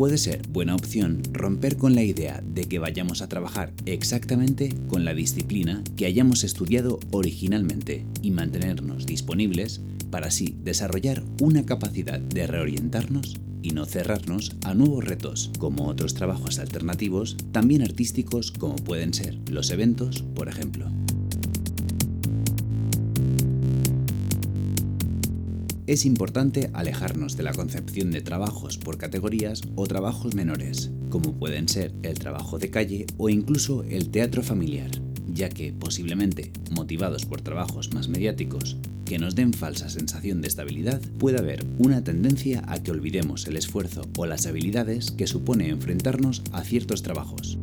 [0.00, 5.04] puede ser buena opción romper con la idea de que vayamos a trabajar exactamente con
[5.04, 12.46] la disciplina que hayamos estudiado originalmente y mantenernos disponibles para así desarrollar una capacidad de
[12.46, 19.14] reorientarnos y no cerrarnos a nuevos retos, como otros trabajos alternativos, también artísticos como pueden
[19.14, 20.90] ser los eventos, por ejemplo.
[25.90, 31.68] es importante alejarnos de la concepción de trabajos por categorías o trabajos menores, como pueden
[31.68, 34.92] ser el trabajo de calle o incluso el teatro familiar,
[35.26, 38.76] ya que posiblemente, motivados por trabajos más mediáticos,
[39.10, 43.56] que nos den falsa sensación de estabilidad, puede haber una tendencia a que olvidemos el
[43.56, 47.58] esfuerzo o las habilidades que supone enfrentarnos a ciertos trabajos.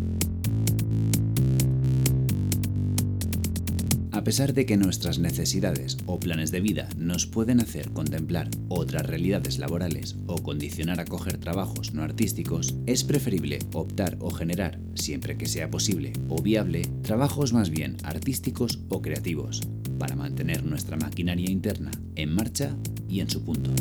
[4.27, 9.57] Pesar de que nuestras necesidades o planes de vida nos pueden hacer contemplar otras realidades
[9.57, 15.45] laborales o condicionar a coger trabajos no artísticos, es preferible optar o generar, siempre que
[15.45, 19.61] sea posible o viable, trabajos más bien artísticos o creativos,
[19.97, 22.75] para mantener nuestra maquinaria interna en marcha
[23.07, 23.71] y en su punto.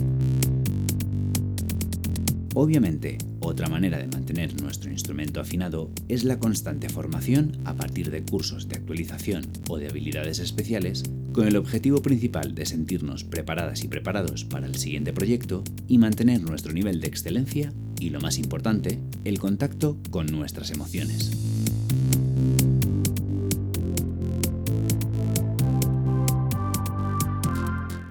[2.59, 8.23] Obviamente, otra manera de mantener nuestro instrumento afinado es la constante formación a partir de
[8.23, 11.03] cursos de actualización o de habilidades especiales
[11.35, 16.41] con el objetivo principal de sentirnos preparadas y preparados para el siguiente proyecto y mantener
[16.41, 21.33] nuestro nivel de excelencia y, lo más importante, el contacto con nuestras emociones.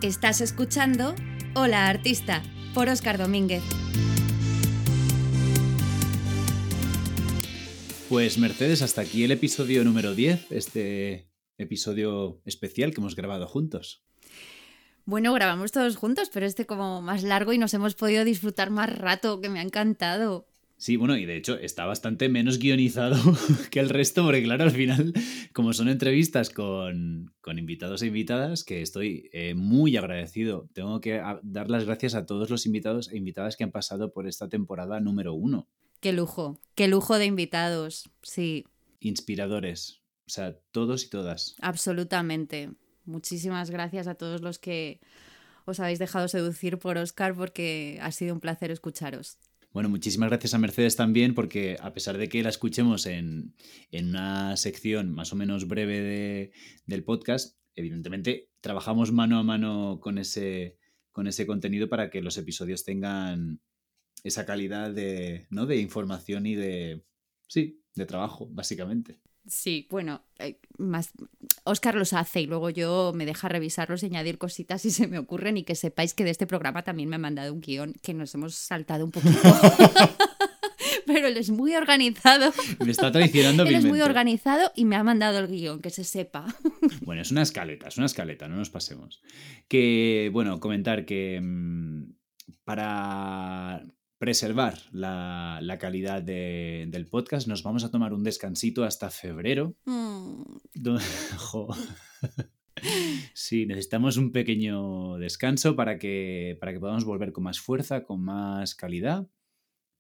[0.04, 1.16] Estás escuchando
[1.56, 2.44] Hola Artista
[2.76, 3.64] por Oscar Domínguez.
[8.08, 11.28] Pues Mercedes, hasta aquí el episodio número 10, este
[11.58, 14.06] episodio especial que hemos grabado juntos.
[15.06, 18.96] Bueno, grabamos todos juntos, pero este como más largo y nos hemos podido disfrutar más
[18.96, 20.48] rato, que me ha encantado.
[20.78, 23.18] Sí, bueno, y de hecho está bastante menos guionizado
[23.72, 25.12] que el resto, porque claro, al final,
[25.52, 30.70] como son entrevistas con, con invitados e invitadas, que estoy eh, muy agradecido.
[30.74, 34.28] Tengo que dar las gracias a todos los invitados e invitadas que han pasado por
[34.28, 35.68] esta temporada número uno.
[36.06, 38.68] Qué lujo, qué lujo de invitados, sí.
[39.00, 41.56] Inspiradores, o sea, todos y todas.
[41.62, 42.70] Absolutamente.
[43.06, 45.00] Muchísimas gracias a todos los que
[45.66, 49.40] os habéis dejado seducir por Oscar porque ha sido un placer escucharos.
[49.74, 53.56] Bueno, muchísimas gracias a Mercedes también, porque a pesar de que la escuchemos en,
[53.92, 56.52] una sección más o menos breve
[56.86, 60.78] del podcast, evidentemente trabajamos mano a mano con ese,
[61.12, 63.60] con ese contenido para que los episodios tengan
[64.26, 65.68] esa calidad de, ¿no?
[65.68, 67.06] de información y de,
[67.48, 69.20] sí, de trabajo, básicamente.
[69.48, 71.12] Sí, bueno, eh, más
[71.64, 75.20] Oscar los hace y luego yo me deja revisarlos y añadir cositas si se me
[75.20, 78.16] ocurren y que sepáis que de este programa también me ha mandado un guion que
[78.16, 79.38] nos hemos saltado un poquito.
[81.06, 82.52] Pero él es muy organizado.
[82.84, 86.04] Me está traicionando Él es muy organizado y me ha mandado el guion, que se
[86.04, 86.48] sepa.
[87.02, 89.22] Bueno, es una escaleta, es una escaleta, no nos pasemos.
[89.68, 92.16] Que, bueno, comentar que mm,
[92.64, 93.86] para
[94.18, 99.76] preservar la, calidad del podcast, nos vamos a tomar un descansito hasta febrero.
[99.86, 100.44] Mm.
[103.34, 108.22] Sí, necesitamos un pequeño descanso para que, para que podamos volver con más fuerza, con
[108.22, 109.28] más calidad.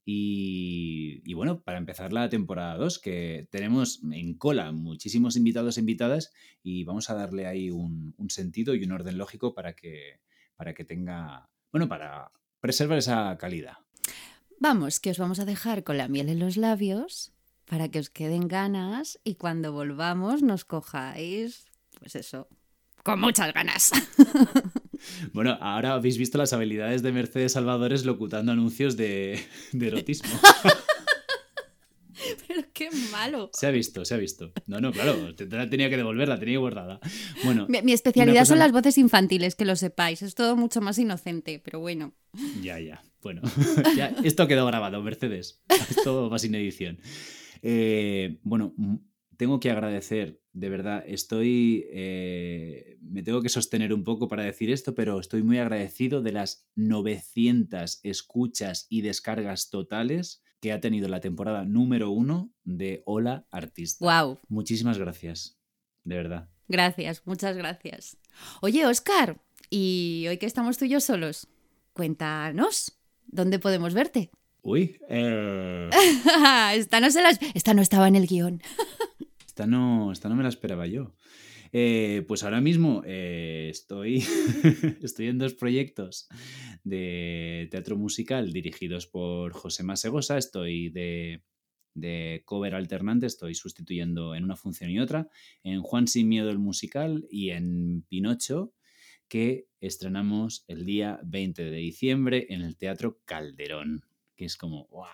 [0.07, 6.32] Y, bueno, para empezar la temporada 2, que tenemos en cola muchísimos invitados e invitadas
[6.61, 10.20] y vamos a darle ahí un, un sentido y un orden lógico para que,
[10.55, 13.84] para que tenga, bueno, para preservar esa calidad.
[14.60, 17.32] Vamos, que os vamos a dejar con la miel en los labios
[17.66, 21.66] para que os queden ganas y cuando volvamos nos cojáis,
[21.99, 22.47] pues eso,
[23.03, 23.91] con muchas ganas.
[25.34, 29.39] Bueno, ahora habéis visto las habilidades de Mercedes Salvadores locutando anuncios de,
[29.80, 30.30] erotismo.
[32.47, 33.49] Pero qué malo.
[33.53, 34.51] Se ha visto, se ha visto.
[34.67, 36.99] No, no, claro, tenía que devolverla, tenía guardada.
[37.43, 40.21] Bueno, mi, especialidad son las voces infantiles, que lo sepáis.
[40.21, 42.13] Es todo mucho más inocente, pero bueno.
[42.61, 43.03] Ya, ya.
[43.21, 43.41] Bueno,
[43.97, 45.63] ya, esto quedó grabado, Mercedes.
[45.89, 46.99] Esto va sin edición.
[47.63, 48.76] Eh, bueno,
[49.38, 54.69] tengo que agradecer, de verdad, estoy, eh, me tengo que sostener un poco para decir
[54.69, 61.07] esto, pero estoy muy agradecido de las 900 escuchas y descargas totales que ha tenido
[61.07, 64.03] la temporada número uno de Hola Artista.
[64.03, 64.39] Wow.
[64.47, 65.59] Muchísimas gracias,
[66.03, 66.49] de verdad.
[66.68, 68.18] Gracias, muchas gracias.
[68.63, 69.39] Oye, Oscar,
[69.70, 71.47] ¿y hoy que estamos tú y yo solos?
[71.93, 72.97] Cuéntanos.
[73.28, 74.32] ¿Dónde podemos verte?
[74.63, 75.88] Uy, eh...
[76.74, 77.38] esta, no se las...
[77.53, 78.63] esta no estaba en el guion.
[79.45, 81.13] esta, no, esta no me la esperaba yo.
[81.74, 84.26] Eh, pues ahora mismo eh, estoy,
[85.03, 86.28] estoy en dos proyectos
[86.86, 90.38] de teatro musical dirigidos por José Masegosa.
[90.38, 91.41] Estoy de,
[92.45, 95.27] cover alternante, estoy sustituyendo en una función y otra,
[95.63, 98.73] en Juan Sin Miedo el musical y en Pinocho,
[99.27, 104.05] que estrenamos el día 20 de diciembre en el Teatro Calderón,
[104.36, 105.09] que es como, ¡guau!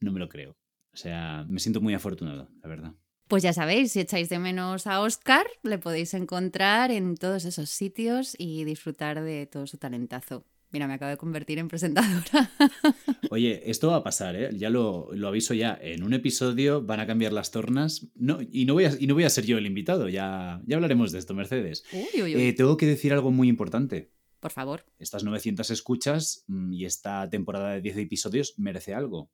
[0.00, 0.56] No me lo creo.
[0.92, 2.94] O sea, me siento muy afortunado, la verdad.
[3.28, 7.70] Pues ya sabéis, si echáis de menos a Oscar, le podéis encontrar en todos esos
[7.70, 10.46] sitios y disfrutar de todo su talentazo.
[10.72, 12.50] Mira, me acabo de convertir en presentadora.
[13.30, 14.50] Oye, esto va a pasar, ¿eh?
[14.56, 15.76] Ya lo, aviso ya.
[15.80, 18.06] En un episodio van a cambiar las tornas.
[18.14, 20.08] No, y, no voy a, y no voy a ser yo el invitado.
[20.08, 21.84] Ya, ya hablaremos de esto, Mercedes.
[21.92, 24.12] Eh, tengo que decir algo muy importante.
[24.38, 24.86] Por favor.
[24.98, 29.32] Estas 900 escuchas mm, y esta temporada de 10 episodios merece algo.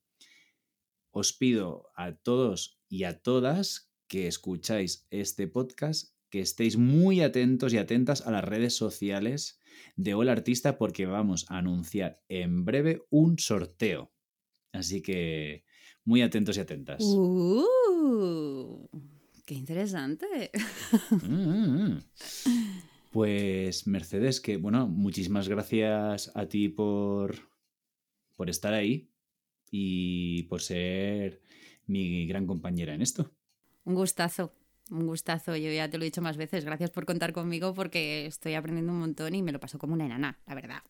[1.11, 7.73] Os pido a todos y a todas que escucháis este podcast que estéis muy atentos
[7.73, 9.61] y atentas a las redes sociales
[9.97, 14.13] de Hola Artista porque vamos a anunciar en breve un sorteo.
[14.73, 15.65] Así que
[16.05, 17.03] muy atentos y atentas.
[17.03, 18.87] Uh,
[19.45, 20.51] ¡Qué interesante!
[21.11, 22.01] Mm, mm, mm.
[23.13, 27.35] Pues Mercedes, que bueno, muchísimas gracias a ti por,
[28.35, 29.11] por estar ahí
[29.71, 31.41] y por ser
[31.87, 33.33] mi gran compañera en esto.
[33.85, 34.53] Un gustazo.
[34.91, 36.65] Un gustazo, yo ya te lo he dicho más veces.
[36.65, 40.07] Gracias por contar conmigo porque estoy aprendiendo un montón y me lo paso como una
[40.07, 40.83] enana, la verdad.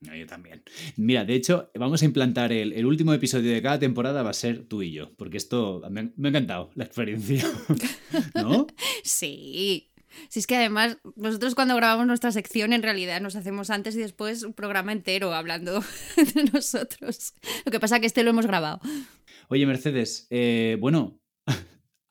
[0.00, 0.62] yo también.
[0.96, 4.64] Mira, de hecho, vamos a implantar el, último episodio de cada temporada, va a ser
[4.64, 7.44] tú y yo, porque esto me, ha encantado la experiencia.
[8.34, 8.66] ¿No?
[9.04, 9.90] sí.
[10.28, 13.98] Si es que además, nosotros cuando grabamos nuestra sección, en realidad nos hacemos antes y
[13.98, 15.80] después un programa entero hablando
[16.34, 17.34] de nosotros.
[17.64, 18.80] Lo que pasa es que este lo hemos grabado.
[19.48, 21.20] Oye, Mercedes, eh, bueno,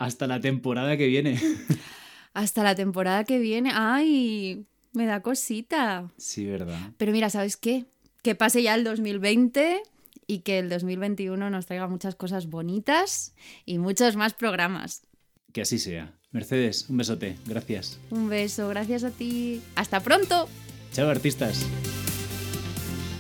[0.04, 1.40] hasta la temporada que viene.
[2.34, 3.72] Hasta la temporada que viene.
[3.76, 4.66] ¡Ay!
[4.92, 6.10] Me da cosita.
[6.18, 6.80] Sí, verdad.
[6.98, 7.86] Pero mira, ¿sabes qué?
[8.24, 9.84] Que pase ya el 2020
[10.26, 13.36] y que el 2021 nos traiga muchas cosas bonitas
[13.66, 15.04] y muchos más programas.
[15.52, 16.12] Que así sea.
[16.32, 17.38] Mercedes, un besote.
[17.46, 18.00] Gracias.
[18.10, 19.62] Un beso, gracias a ti.
[19.76, 20.50] Hasta pronto.
[20.92, 21.68] Chao, artistas.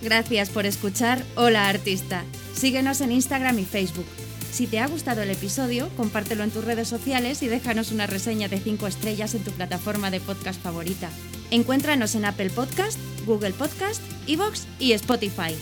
[0.01, 2.23] Gracias por escuchar Hola Artista.
[2.55, 4.07] Síguenos en Instagram y Facebook.
[4.54, 8.49] Si te ha gustado el episodio, compártelo en tus redes sociales y déjanos una reseña
[8.49, 11.10] de 5 estrellas en tu plataforma de podcast favorita.
[11.49, 15.56] Encuéntranos en Apple Podcast, Google Podcast, Evox y Spotify.